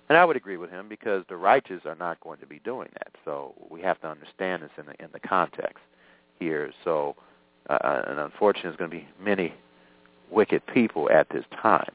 And 0.08 0.18
I 0.18 0.24
would 0.24 0.36
agree 0.36 0.56
with 0.56 0.70
him 0.70 0.88
because 0.88 1.24
the 1.28 1.36
righteous 1.36 1.82
are 1.86 1.94
not 1.94 2.20
going 2.20 2.40
to 2.40 2.46
be 2.46 2.60
doing 2.64 2.88
that. 2.94 3.12
So 3.24 3.54
we 3.70 3.80
have 3.82 4.00
to 4.00 4.08
understand 4.08 4.62
this 4.62 4.70
in 4.76 4.86
the 4.86 5.04
in 5.04 5.10
the 5.12 5.20
context 5.20 5.82
here. 6.38 6.72
So, 6.82 7.16
uh, 7.70 7.74
uh 7.74 8.04
and 8.08 8.18
unfortunately, 8.18 8.70
there's 8.70 8.78
going 8.78 8.90
to 8.90 8.96
be 8.96 9.08
many 9.22 9.54
wicked 10.30 10.66
people 10.66 11.10
at 11.10 11.28
this 11.30 11.44
time, 11.62 11.92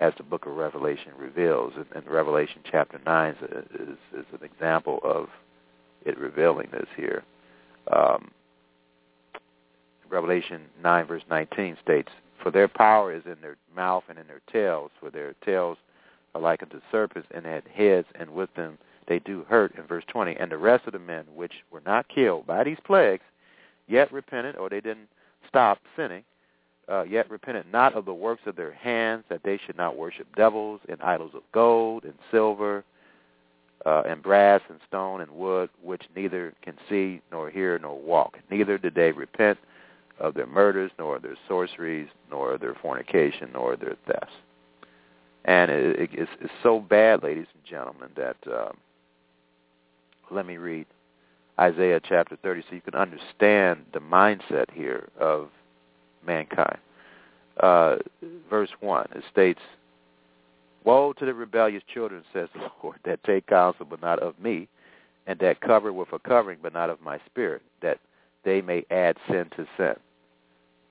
as 0.00 0.12
the 0.18 0.22
Book 0.22 0.46
of 0.46 0.54
Revelation 0.54 1.12
reveals. 1.16 1.72
And, 1.76 1.86
and 1.94 2.06
Revelation 2.06 2.60
chapter 2.70 3.00
nine 3.06 3.36
is, 3.40 3.64
is, 3.74 3.98
is 4.18 4.26
an 4.32 4.44
example 4.44 5.00
of 5.02 5.28
it 6.04 6.18
revealing 6.18 6.68
this 6.72 6.88
here. 6.96 7.24
Um, 7.92 8.30
Revelation 10.08 10.62
9 10.82 11.06
verse 11.06 11.22
19 11.28 11.76
states, 11.82 12.10
For 12.46 12.52
their 12.52 12.68
power 12.68 13.12
is 13.12 13.24
in 13.26 13.38
their 13.42 13.56
mouth 13.74 14.04
and 14.08 14.20
in 14.20 14.28
their 14.28 14.40
tails, 14.52 14.92
for 15.00 15.10
their 15.10 15.34
tails 15.44 15.78
are 16.32 16.40
like 16.40 16.62
unto 16.62 16.80
serpents 16.92 17.26
and 17.34 17.44
had 17.44 17.64
heads, 17.66 18.06
and 18.14 18.30
with 18.30 18.54
them 18.54 18.78
they 19.08 19.18
do 19.18 19.44
hurt. 19.48 19.74
In 19.76 19.82
verse 19.82 20.04
20, 20.06 20.36
and 20.36 20.52
the 20.52 20.56
rest 20.56 20.86
of 20.86 20.92
the 20.92 21.00
men 21.00 21.24
which 21.34 21.50
were 21.72 21.82
not 21.84 22.06
killed 22.06 22.46
by 22.46 22.62
these 22.62 22.78
plagues, 22.84 23.24
yet 23.88 24.12
repented, 24.12 24.54
or 24.54 24.68
they 24.68 24.80
didn't 24.80 25.08
stop 25.48 25.80
sinning, 25.96 26.22
uh, 26.88 27.02
yet 27.02 27.28
repented 27.28 27.66
not 27.72 27.94
of 27.94 28.04
the 28.04 28.14
works 28.14 28.42
of 28.46 28.54
their 28.54 28.74
hands, 28.74 29.24
that 29.28 29.42
they 29.42 29.58
should 29.66 29.76
not 29.76 29.96
worship 29.96 30.28
devils 30.36 30.80
and 30.88 31.02
idols 31.02 31.32
of 31.34 31.42
gold 31.50 32.04
and 32.04 32.14
silver 32.30 32.84
uh, 33.86 34.04
and 34.06 34.22
brass 34.22 34.60
and 34.68 34.78
stone 34.86 35.20
and 35.20 35.32
wood, 35.32 35.68
which 35.82 36.04
neither 36.14 36.54
can 36.62 36.74
see 36.88 37.20
nor 37.32 37.50
hear 37.50 37.76
nor 37.80 37.98
walk. 37.98 38.38
Neither 38.52 38.78
did 38.78 38.94
they 38.94 39.10
repent 39.10 39.58
of 40.18 40.34
their 40.34 40.46
murders, 40.46 40.90
nor 40.98 41.18
their 41.18 41.36
sorceries, 41.48 42.08
nor 42.30 42.58
their 42.58 42.74
fornication, 42.74 43.50
nor 43.52 43.76
their 43.76 43.96
thefts. 44.06 44.32
And 45.44 45.70
it, 45.70 46.00
it, 46.00 46.10
it's, 46.12 46.30
it's 46.40 46.52
so 46.62 46.80
bad, 46.80 47.22
ladies 47.22 47.46
and 47.54 47.64
gentlemen, 47.64 48.08
that 48.16 48.36
um, 48.52 48.76
let 50.30 50.46
me 50.46 50.56
read 50.56 50.86
Isaiah 51.58 52.00
chapter 52.06 52.36
30 52.42 52.62
so 52.62 52.74
you 52.74 52.80
can 52.80 52.94
understand 52.94 53.84
the 53.92 54.00
mindset 54.00 54.70
here 54.72 55.08
of 55.20 55.48
mankind. 56.26 56.78
Uh, 57.60 57.96
verse 58.50 58.70
1, 58.80 59.08
it 59.14 59.24
states, 59.30 59.60
Woe 60.84 61.12
to 61.14 61.24
the 61.24 61.34
rebellious 61.34 61.82
children, 61.92 62.22
says 62.32 62.48
the 62.54 62.60
Lord, 62.82 62.98
that 63.04 63.22
take 63.24 63.46
counsel 63.46 63.86
but 63.88 64.00
not 64.00 64.18
of 64.18 64.38
me, 64.38 64.68
and 65.26 65.38
that 65.40 65.60
cover 65.60 65.92
with 65.92 66.12
a 66.12 66.18
covering 66.18 66.58
but 66.62 66.72
not 66.72 66.90
of 66.90 67.00
my 67.00 67.18
spirit, 67.26 67.62
that 67.82 67.98
they 68.44 68.60
may 68.60 68.84
add 68.90 69.16
sin 69.28 69.46
to 69.56 69.66
sin. 69.76 69.94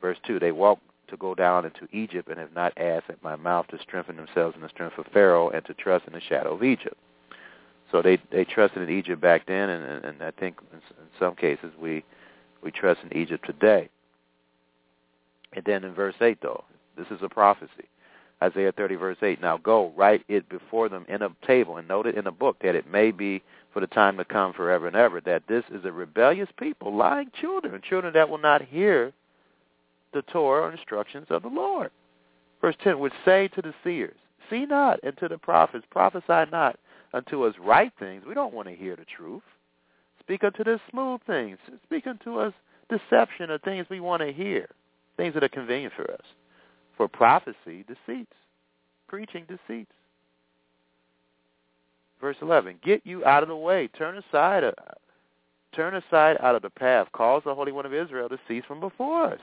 Verse 0.06 0.20
2, 0.28 0.38
they 0.38 0.52
walk 0.52 0.78
to 1.08 1.18
go 1.18 1.34
down 1.34 1.66
into 1.66 1.88
Egypt 1.92 2.30
and 2.30 2.38
have 2.38 2.54
not 2.54 2.78
asked 2.78 3.10
at 3.10 3.24
my 3.24 3.36
mouth 3.36 3.66
to 3.70 3.80
strengthen 3.82 4.18
themselves 4.18 4.56
in 4.56 4.62
the 4.62 4.70
strength 4.70 5.00
of 5.00 5.08
Pharaoh 5.12 5.50
and 5.50 5.66
to 5.66 5.74
trust 5.74 6.06
in 6.06 6.14
the 6.14 6.22
shadow 6.22 6.54
of 6.54 6.64
Egypt. 6.64 6.96
So 7.92 8.04
they 8.04 8.20
they 8.32 8.46
trusted 8.46 8.88
in 8.88 8.96
Egypt 8.96 9.20
back 9.20 9.48
then, 9.48 9.68
and, 9.68 9.84
and, 9.84 10.06
and 10.06 10.22
I 10.22 10.30
think 10.30 10.60
in, 10.72 10.78
in 10.78 11.10
some 11.20 11.36
cases 11.36 11.72
we 11.82 12.04
we 12.62 12.70
trust 12.70 13.02
in 13.02 13.18
Egypt 13.18 13.48
today. 13.48 13.90
And 15.54 15.66
then 15.66 15.84
in 15.84 15.96
verse 15.96 16.14
8, 16.22 16.38
though, 16.40 16.66
this 16.96 17.08
is 17.10 17.24
a 17.24 17.30
prophecy. 17.30 17.90
Isaiah 18.44 18.74
30, 18.74 18.96
verse 18.98 19.18
8. 19.24 19.42
Now 19.42 19.58
go, 19.58 19.92
write 19.98 20.24
it 20.28 20.48
before 20.50 20.88
them 20.88 21.08
in 21.10 21.24
a 21.24 21.30
table, 21.48 21.78
and 21.78 21.88
note 21.88 22.06
it 22.06 22.14
in 22.14 22.28
a 22.28 22.32
book, 22.32 22.58
that 22.62 22.76
it 22.76 22.92
may 22.92 23.10
be 23.10 23.42
for 23.74 23.80
the 23.80 23.88
time 23.88 24.18
to 24.18 24.26
come 24.26 24.54
forever 24.54 24.86
and 24.86 24.96
ever, 24.96 25.20
that 25.22 25.48
this 25.48 25.64
is 25.72 25.84
a 25.84 25.92
rebellious 25.92 26.50
people, 26.60 26.96
lying 26.96 27.32
children, 27.42 27.82
children 27.82 28.14
that 28.14 28.30
will 28.30 28.38
not 28.38 28.62
hear 28.62 29.12
the 30.16 30.24
Torah 30.24 30.64
or 30.64 30.72
instructions 30.72 31.28
of 31.30 31.44
the 31.44 31.50
Lord. 31.50 31.92
Verse 32.62 32.76
10, 32.84 32.98
which 32.98 33.14
say 33.24 33.48
to 33.50 33.62
the 33.62 33.74
seers, 33.84 34.16
See 34.50 34.66
not, 34.66 35.00
and 35.04 35.16
to 35.18 35.28
the 35.28 35.38
prophets, 35.38 35.86
prophesy 35.92 36.50
not 36.52 36.80
unto 37.14 37.46
us 37.46 37.56
right 37.60 37.92
things. 38.00 38.24
We 38.28 38.34
don't 38.34 38.54
want 38.54 38.68
to 38.68 38.76
hear 38.76 38.96
the 38.96 39.06
truth. 39.06 39.44
Speak 40.20 40.44
unto 40.44 40.64
us 40.70 40.80
smooth 40.90 41.22
things. 41.28 41.58
Speak 41.84 42.08
unto 42.08 42.40
us 42.40 42.54
deception 42.90 43.52
or 43.52 43.58
things 43.60 43.88
we 43.90 44.00
want 44.00 44.22
to 44.22 44.32
hear, 44.32 44.68
things 45.18 45.34
that 45.34 45.44
are 45.44 45.50
convenient 45.50 45.94
for 45.96 46.10
us. 46.12 46.26
For 46.98 47.08
prophecy, 47.08 47.86
deceits. 47.88 48.34
Preaching, 49.08 49.46
deceits. 49.48 49.92
Verse 52.22 52.38
11, 52.42 52.80
get 52.84 53.02
you 53.06 53.26
out 53.26 53.44
of 53.44 53.50
the 53.50 53.56
way. 53.56 53.88
Turn 53.90 54.18
aside, 54.18 54.64
uh, 54.64 54.72
turn 55.76 55.96
aside 55.96 56.38
out 56.40 56.56
of 56.56 56.62
the 56.62 56.70
path. 56.70 57.08
Cause 57.12 57.44
the 57.46 57.54
Holy 57.54 57.72
One 57.72 57.86
of 57.86 57.94
Israel 57.94 58.30
to 58.30 58.40
cease 58.48 58.64
from 58.68 58.80
before 58.80 59.26
us. 59.26 59.40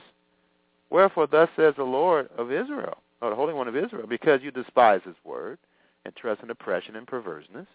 Wherefore 0.93 1.25
thus 1.25 1.49
says 1.55 1.73
the 1.75 1.83
Lord 1.83 2.29
of 2.37 2.51
Israel, 2.51 2.99
or 3.19 3.31
the 3.31 3.35
Holy 3.35 3.51
One 3.51 3.67
of 3.67 3.75
Israel, 3.75 4.05
because 4.07 4.41
you 4.43 4.51
despise 4.51 5.01
his 5.03 5.15
word 5.23 5.57
and 6.05 6.15
trust 6.15 6.43
in 6.43 6.51
oppression 6.51 6.95
and 6.95 7.07
perverseness, 7.07 7.65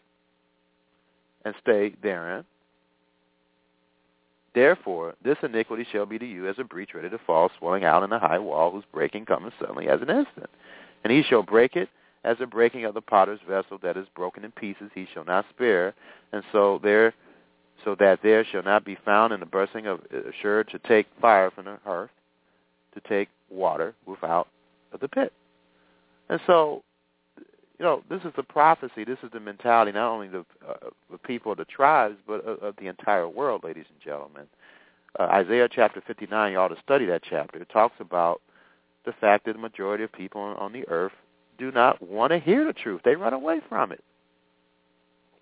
and 1.45 1.53
stay 1.61 1.97
therein. 2.01 2.45
Therefore, 4.55 5.17
this 5.25 5.37
iniquity 5.43 5.85
shall 5.91 6.07
be 6.07 6.21
to 6.21 6.25
you 6.25 6.49
as 6.49 6.61
a 6.61 6.65
breach 6.65 6.95
ready 6.95 7.11
to 7.11 7.19
fall, 7.27 7.51
swelling 7.59 7.85
out 7.85 8.05
in 8.05 8.11
the 8.11 8.21
high 8.21 8.39
wall, 8.39 8.71
whose 8.71 8.85
breaking 8.93 9.25
cometh 9.25 9.53
suddenly 9.59 9.89
as 9.89 10.01
an 10.01 10.11
instant. 10.11 10.49
And 11.03 11.13
he 11.13 11.25
shall 11.25 11.43
break 11.43 11.75
it 11.75 11.89
as 12.23 12.39
the 12.39 12.47
breaking 12.47 12.85
of 12.85 12.95
the 12.95 13.01
potter's 13.01 13.41
vessel 13.49 13.79
that 13.83 13.97
is 13.97 14.07
broken 14.15 14.45
in 14.45 14.53
pieces, 14.53 14.91
he 14.95 15.09
shall 15.13 15.25
not 15.25 15.45
spare, 15.51 15.93
and 16.33 16.45
so 16.53 16.79
there, 16.85 17.13
so 17.85 17.97
that 17.97 18.21
there 18.23 18.45
shall 18.45 18.63
not 18.63 18.85
be 18.85 18.97
found 19.05 19.33
in 19.33 19.41
the 19.41 19.47
bursting 19.47 19.89
of 19.89 20.03
sure 20.41 20.63
to 20.63 20.79
take 20.87 21.09
fire 21.21 21.51
from 21.51 21.65
the 21.65 21.79
hearth, 21.85 22.11
to 23.01 23.09
take 23.09 23.29
water 23.51 23.95
without 24.07 24.49
of 24.93 25.01
the 25.01 25.09
pit. 25.09 25.33
And 26.29 26.41
so, 26.47 26.83
you 27.37 27.85
know, 27.85 28.03
this 28.11 28.21
is 28.25 28.33
the 28.37 28.43
prophecy. 28.43 29.05
This 29.05 29.19
is 29.23 29.31
the 29.33 29.41
mentality 29.41 29.93
not 29.93 30.11
only 30.11 30.29
of 30.29 30.47
uh, 30.69 30.75
the 31.11 31.19
people 31.19 31.53
of 31.53 31.59
the 31.59 31.65
tribes, 31.65 32.17
but 32.27 32.45
of, 32.45 32.59
of 32.61 32.75
the 32.77 32.87
entire 32.87 33.29
world, 33.29 33.63
ladies 33.65 33.87
and 33.91 34.01
gentlemen. 34.03 34.47
Uh, 35.19 35.25
Isaiah 35.25 35.69
chapter 35.71 36.03
59, 36.07 36.53
you 36.53 36.59
ought 36.59 36.69
to 36.69 36.81
study 36.83 37.07
that 37.07 37.23
chapter. 37.29 37.61
It 37.61 37.69
talks 37.73 37.97
about 38.01 38.41
the 39.05 39.13
fact 39.13 39.47
that 39.47 39.55
the 39.55 39.59
majority 39.59 40.05
of 40.05 40.13
people 40.13 40.41
on, 40.41 40.57
on 40.57 40.73
the 40.73 40.87
earth 40.89 41.13
do 41.59 41.73
not 41.73 42.01
want 42.03 42.31
to 42.33 42.39
hear 42.39 42.65
the 42.65 42.73
truth. 42.73 43.01
They 43.05 43.17
run 43.17 43.33
away 43.33 43.61
from 43.69 43.93
it. 43.93 44.03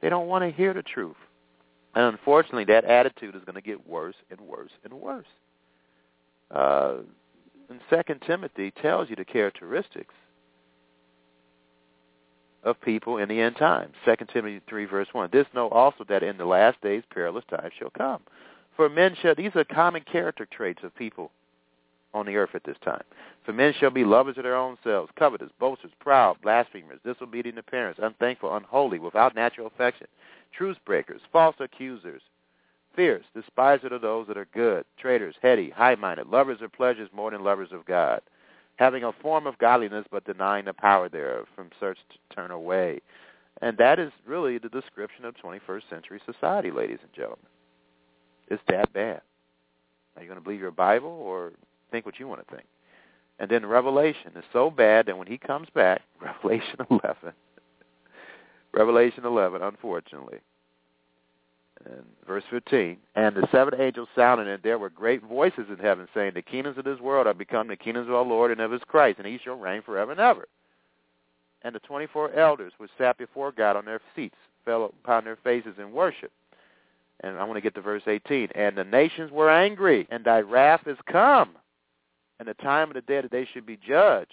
They 0.00 0.08
don't 0.08 0.28
want 0.28 0.44
to 0.44 0.50
hear 0.50 0.72
the 0.72 0.82
truth. 0.82 1.16
And 1.94 2.04
unfortunately, 2.04 2.64
that 2.66 2.84
attitude 2.84 3.34
is 3.34 3.42
going 3.44 3.54
to 3.54 3.62
get 3.62 3.88
worse 3.88 4.14
and 4.30 4.40
worse 4.40 4.70
and 4.84 4.92
worse. 4.92 5.26
Uh, 6.50 6.96
and 7.68 7.80
Second 7.90 8.22
Timothy 8.26 8.70
tells 8.70 9.10
you 9.10 9.16
the 9.16 9.24
characteristics 9.24 10.14
of 12.62 12.80
people 12.80 13.18
in 13.18 13.28
the 13.28 13.40
end 13.40 13.56
times. 13.56 13.94
Second 14.04 14.28
Timothy 14.28 14.60
three 14.68 14.86
verse 14.86 15.08
one. 15.12 15.28
This 15.32 15.46
know 15.54 15.68
also 15.68 16.04
that 16.08 16.22
in 16.22 16.36
the 16.36 16.44
last 16.44 16.80
days 16.80 17.02
perilous 17.10 17.44
times 17.48 17.72
shall 17.78 17.90
come. 17.90 18.22
For 18.76 18.88
men 18.88 19.16
shall 19.22 19.34
these 19.34 19.54
are 19.54 19.64
common 19.64 20.02
character 20.02 20.46
traits 20.46 20.82
of 20.82 20.94
people 20.94 21.30
on 22.12 22.26
the 22.26 22.36
earth 22.36 22.54
at 22.54 22.64
this 22.64 22.76
time. 22.84 23.02
For 23.44 23.52
men 23.52 23.74
shall 23.78 23.90
be 23.90 24.04
lovers 24.04 24.36
of 24.36 24.44
their 24.44 24.56
own 24.56 24.76
selves, 24.82 25.12
covetous, 25.16 25.50
boasters, 25.60 25.92
proud, 26.00 26.40
blasphemers, 26.42 26.98
disobedient 27.04 27.56
to 27.56 27.62
parents, 27.62 28.00
unthankful, 28.02 28.56
unholy, 28.56 28.98
without 28.98 29.34
natural 29.34 29.66
affection, 29.66 30.06
truce 30.56 30.76
breakers, 30.84 31.20
false 31.32 31.56
accusers, 31.60 32.22
fierce, 32.96 33.24
despisers 33.34 33.92
of 33.92 34.00
those 34.00 34.26
that 34.26 34.38
are 34.38 34.48
good, 34.52 34.84
traitors, 34.98 35.36
heady, 35.42 35.70
high-minded, 35.70 36.26
lovers 36.26 36.62
of 36.62 36.72
pleasures 36.72 37.10
more 37.14 37.30
than 37.30 37.44
lovers 37.44 37.70
of 37.70 37.84
God, 37.84 38.20
having 38.76 39.04
a 39.04 39.12
form 39.12 39.46
of 39.46 39.58
godliness 39.58 40.06
but 40.10 40.24
denying 40.24 40.64
the 40.64 40.72
power 40.72 41.08
thereof, 41.08 41.46
from 41.54 41.70
such 41.78 41.98
to 42.10 42.34
turn 42.34 42.50
away. 42.50 43.00
And 43.62 43.78
that 43.78 43.98
is 43.98 44.12
really 44.26 44.58
the 44.58 44.68
description 44.68 45.24
of 45.24 45.34
21st 45.36 45.88
century 45.88 46.20
society, 46.26 46.70
ladies 46.70 46.98
and 47.02 47.12
gentlemen. 47.12 47.46
It's 48.48 48.62
that 48.68 48.92
bad. 48.92 49.20
Are 50.16 50.22
you 50.22 50.28
going 50.28 50.38
to 50.38 50.44
believe 50.44 50.60
your 50.60 50.70
Bible 50.70 51.10
or 51.10 51.52
think 51.90 52.06
what 52.06 52.18
you 52.18 52.26
want 52.26 52.46
to 52.46 52.54
think? 52.54 52.66
And 53.38 53.50
then 53.50 53.66
Revelation 53.66 54.32
is 54.36 54.44
so 54.52 54.70
bad 54.70 55.06
that 55.06 55.18
when 55.18 55.26
he 55.26 55.36
comes 55.36 55.68
back, 55.74 56.02
Revelation 56.20 56.78
11, 56.90 57.32
Revelation 58.72 59.24
11, 59.24 59.62
unfortunately, 59.62 60.38
and 61.84 62.04
verse 62.26 62.44
15, 62.50 62.96
and 63.14 63.36
the 63.36 63.46
seven 63.52 63.80
angels 63.80 64.08
sounded, 64.16 64.48
and 64.48 64.62
there 64.62 64.78
were 64.78 64.90
great 64.90 65.22
voices 65.22 65.66
in 65.68 65.78
heaven 65.78 66.08
saying, 66.14 66.32
the 66.34 66.42
kingdoms 66.42 66.78
of 66.78 66.84
this 66.84 67.00
world 67.00 67.26
are 67.26 67.34
become 67.34 67.68
the 67.68 67.76
kingdoms 67.76 68.08
of 68.08 68.14
our 68.14 68.24
Lord 68.24 68.50
and 68.50 68.60
of 68.60 68.72
his 68.72 68.82
Christ, 68.86 69.18
and 69.18 69.26
he 69.26 69.38
shall 69.42 69.56
reign 69.56 69.82
forever 69.82 70.10
and 70.10 70.20
ever. 70.20 70.48
And 71.62 71.74
the 71.74 71.80
24 71.80 72.32
elders 72.32 72.72
which 72.78 72.90
sat 72.98 73.18
before 73.18 73.52
God 73.52 73.76
on 73.76 73.84
their 73.84 74.00
seats 74.14 74.36
fell 74.64 74.86
upon 75.02 75.24
their 75.24 75.36
faces 75.36 75.74
in 75.78 75.92
worship. 75.92 76.32
And 77.20 77.38
I 77.38 77.44
want 77.44 77.56
to 77.56 77.62
get 77.62 77.74
to 77.76 77.80
verse 77.80 78.02
18. 78.06 78.50
And 78.54 78.76
the 78.76 78.84
nations 78.84 79.30
were 79.30 79.50
angry, 79.50 80.06
and 80.10 80.24
thy 80.24 80.40
wrath 80.40 80.86
is 80.86 80.98
come, 81.10 81.50
and 82.38 82.48
the 82.48 82.54
time 82.54 82.88
of 82.88 82.94
the 82.94 83.00
day 83.00 83.20
that 83.20 83.30
they 83.30 83.48
should 83.52 83.66
be 83.66 83.78
judged, 83.78 84.32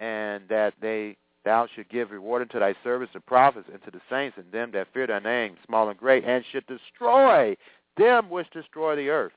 and 0.00 0.44
that 0.48 0.74
they 0.80 1.16
thou 1.44 1.68
should 1.74 1.88
give 1.88 2.10
reward 2.10 2.42
unto 2.42 2.58
thy 2.58 2.74
servants 2.82 3.12
the 3.14 3.20
prophets 3.20 3.68
and 3.72 3.82
to 3.84 3.90
the 3.90 4.00
saints 4.10 4.36
and 4.38 4.50
them 4.50 4.70
that 4.72 4.88
fear 4.92 5.06
thy 5.06 5.18
name, 5.18 5.56
small 5.66 5.88
and 5.88 5.98
great, 5.98 6.24
and 6.24 6.44
should 6.50 6.66
destroy 6.66 7.56
them 7.96 8.30
which 8.30 8.50
destroy 8.50 8.96
the 8.96 9.08
earth. 9.08 9.32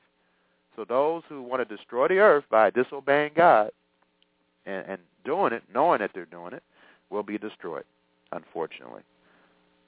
So 0.76 0.84
those 0.84 1.22
who 1.28 1.42
want 1.42 1.66
to 1.66 1.76
destroy 1.76 2.08
the 2.08 2.18
earth 2.18 2.44
by 2.50 2.70
disobeying 2.70 3.32
God 3.36 3.70
and, 4.66 4.86
and 4.86 4.98
doing 5.24 5.52
it, 5.52 5.62
knowing 5.72 6.00
that 6.00 6.12
they're 6.14 6.24
doing 6.24 6.52
it, 6.52 6.62
will 7.10 7.22
be 7.22 7.38
destroyed, 7.38 7.84
unfortunately. 8.32 9.02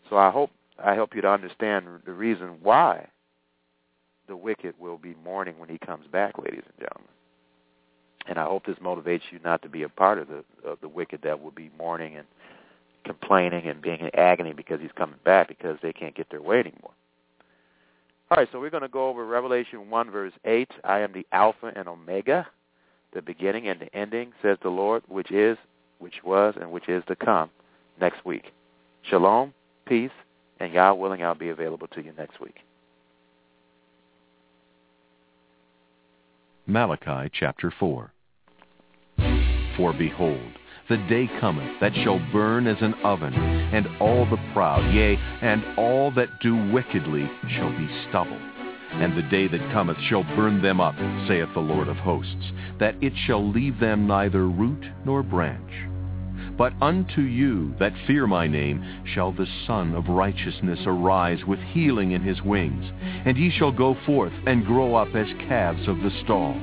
So 0.08 0.16
I 0.16 0.30
hope 0.30 0.50
I 0.82 0.94
help 0.94 1.14
you 1.14 1.22
to 1.22 1.30
understand 1.30 1.86
the 2.04 2.12
reason 2.12 2.58
why 2.62 3.06
the 4.26 4.36
wicked 4.36 4.74
will 4.78 4.98
be 4.98 5.14
mourning 5.24 5.58
when 5.58 5.68
he 5.68 5.78
comes 5.78 6.06
back, 6.06 6.38
ladies 6.38 6.62
and 6.66 6.78
gentlemen. 6.78 7.10
And 8.30 8.38
I 8.38 8.44
hope 8.44 8.64
this 8.64 8.76
motivates 8.76 9.22
you 9.32 9.40
not 9.44 9.60
to 9.62 9.68
be 9.68 9.82
a 9.82 9.88
part 9.88 10.18
of 10.18 10.28
the 10.28 10.44
of 10.66 10.80
the 10.80 10.88
wicked 10.88 11.20
that 11.24 11.42
will 11.42 11.50
be 11.50 11.68
mourning 11.76 12.16
and 12.16 12.26
complaining 13.04 13.66
and 13.66 13.82
being 13.82 14.00
in 14.00 14.10
agony 14.14 14.52
because 14.52 14.80
he's 14.80 14.92
coming 14.96 15.18
back 15.24 15.48
because 15.48 15.78
they 15.82 15.92
can't 15.92 16.14
get 16.14 16.30
their 16.30 16.40
way 16.40 16.60
anymore. 16.60 16.92
All 18.30 18.36
right, 18.36 18.48
so 18.52 18.60
we're 18.60 18.70
going 18.70 18.84
to 18.84 18.88
go 18.88 19.08
over 19.08 19.26
Revelation 19.26 19.90
1, 19.90 20.10
verse 20.12 20.32
8. 20.44 20.70
I 20.84 21.00
am 21.00 21.12
the 21.12 21.26
Alpha 21.32 21.72
and 21.74 21.88
Omega, 21.88 22.46
the 23.12 23.20
beginning 23.20 23.66
and 23.66 23.80
the 23.80 23.92
ending, 23.96 24.32
says 24.40 24.56
the 24.62 24.68
Lord, 24.68 25.02
which 25.08 25.32
is, 25.32 25.58
which 25.98 26.22
was, 26.24 26.54
and 26.60 26.70
which 26.70 26.88
is 26.88 27.02
to 27.08 27.16
come 27.16 27.50
next 28.00 28.24
week. 28.24 28.52
Shalom, 29.02 29.52
peace, 29.86 30.12
and 30.60 30.72
God 30.72 30.94
willing, 30.94 31.24
I'll 31.24 31.34
be 31.34 31.48
available 31.48 31.88
to 31.88 32.04
you 32.04 32.12
next 32.16 32.40
week. 32.40 32.58
Malachi 36.68 37.28
chapter 37.32 37.72
4. 37.80 38.12
For 39.76 39.92
behold, 39.92 40.52
the 40.88 40.96
day 40.96 41.30
cometh 41.40 41.78
that 41.80 41.94
shall 41.94 42.18
burn 42.32 42.66
as 42.66 42.82
an 42.82 42.94
oven, 43.04 43.32
and 43.32 43.86
all 44.00 44.26
the 44.28 44.40
proud, 44.52 44.92
yea, 44.92 45.16
and 45.40 45.64
all 45.78 46.10
that 46.12 46.40
do 46.40 46.72
wickedly 46.72 47.30
shall 47.48 47.70
be 47.70 47.88
stubble. 48.08 48.38
And 48.92 49.16
the 49.16 49.28
day 49.30 49.46
that 49.46 49.72
cometh 49.72 49.98
shall 50.08 50.24
burn 50.34 50.60
them 50.60 50.80
up, 50.80 50.96
saith 51.28 51.48
the 51.54 51.60
Lord 51.60 51.86
of 51.86 51.96
hosts, 51.96 52.52
that 52.80 52.96
it 53.00 53.12
shall 53.26 53.48
leave 53.48 53.78
them 53.78 54.08
neither 54.08 54.48
root 54.48 54.84
nor 55.04 55.22
branch. 55.22 55.70
But 56.58 56.74
unto 56.82 57.22
you 57.22 57.72
that 57.78 57.94
fear 58.06 58.26
my 58.26 58.48
name 58.48 58.84
shall 59.14 59.32
the 59.32 59.46
Sun 59.66 59.94
of 59.94 60.08
Righteousness 60.08 60.80
arise 60.84 61.44
with 61.46 61.60
healing 61.60 62.10
in 62.10 62.22
his 62.22 62.42
wings, 62.42 62.84
and 63.24 63.36
ye 63.38 63.50
shall 63.50 63.72
go 63.72 63.96
forth 64.04 64.32
and 64.46 64.66
grow 64.66 64.96
up 64.96 65.14
as 65.14 65.28
calves 65.48 65.86
of 65.86 66.00
the 66.00 66.10
stall. 66.24 66.60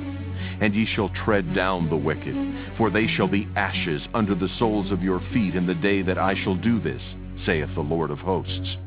And 0.60 0.74
ye 0.74 0.88
shall 0.96 1.10
tread 1.10 1.54
down 1.54 1.90
the 1.90 1.96
wicked, 1.96 2.36
for 2.78 2.90
they 2.90 3.08
shall 3.08 3.28
be 3.28 3.48
ashes 3.56 4.02
under 4.14 4.34
the 4.34 4.50
soles 4.58 4.92
of 4.92 5.04
your 5.04 5.22
feet 5.32 5.56
in 5.56 5.68
the 5.68 5.76
day 5.76 6.02
that 6.02 6.18
I 6.18 6.36
shall 6.44 6.56
do 6.56 6.80
this, 6.80 7.02
saith 7.46 7.70
the 7.76 7.82
Lord 7.82 8.10
of 8.10 8.20
hosts. 8.20 8.78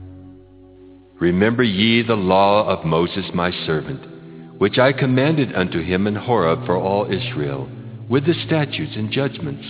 Remember 1.20 1.62
ye 1.62 2.02
the 2.02 2.16
law 2.16 2.66
of 2.66 2.84
Moses 2.84 3.26
my 3.34 3.50
servant, 3.66 4.58
which 4.58 4.78
I 4.78 4.92
commanded 4.92 5.54
unto 5.54 5.82
him 5.82 6.06
in 6.06 6.16
Horeb 6.16 6.66
for 6.66 6.76
all 6.76 7.04
Israel, 7.04 7.68
with 8.08 8.26
the 8.26 8.34
statutes 8.46 8.96
and 8.96 9.12
judgments. 9.12 9.66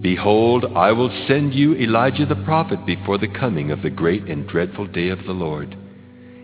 Behold, 0.00 0.64
I 0.76 0.92
will 0.92 1.10
send 1.26 1.54
you 1.54 1.74
Elijah 1.74 2.24
the 2.24 2.44
prophet 2.44 2.86
before 2.86 3.18
the 3.18 3.26
coming 3.26 3.72
of 3.72 3.82
the 3.82 3.90
great 3.90 4.24
and 4.24 4.46
dreadful 4.46 4.86
day 4.86 5.08
of 5.08 5.24
the 5.24 5.32
Lord. 5.32 5.76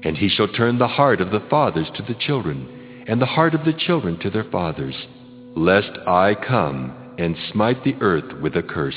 And 0.02 0.18
he 0.18 0.28
shall 0.28 0.48
turn 0.48 0.78
the 0.78 0.88
heart 0.88 1.20
of 1.20 1.30
the 1.30 1.46
fathers 1.48 1.88
to 1.94 2.02
the 2.02 2.18
children, 2.18 2.73
and 3.06 3.20
the 3.20 3.26
heart 3.26 3.54
of 3.54 3.64
the 3.64 3.72
children 3.72 4.18
to 4.20 4.30
their 4.30 4.44
fathers, 4.50 4.94
lest 5.56 5.90
I 6.06 6.34
come 6.34 7.14
and 7.18 7.36
smite 7.52 7.84
the 7.84 7.94
earth 8.00 8.40
with 8.40 8.56
a 8.56 8.62
curse. 8.62 8.94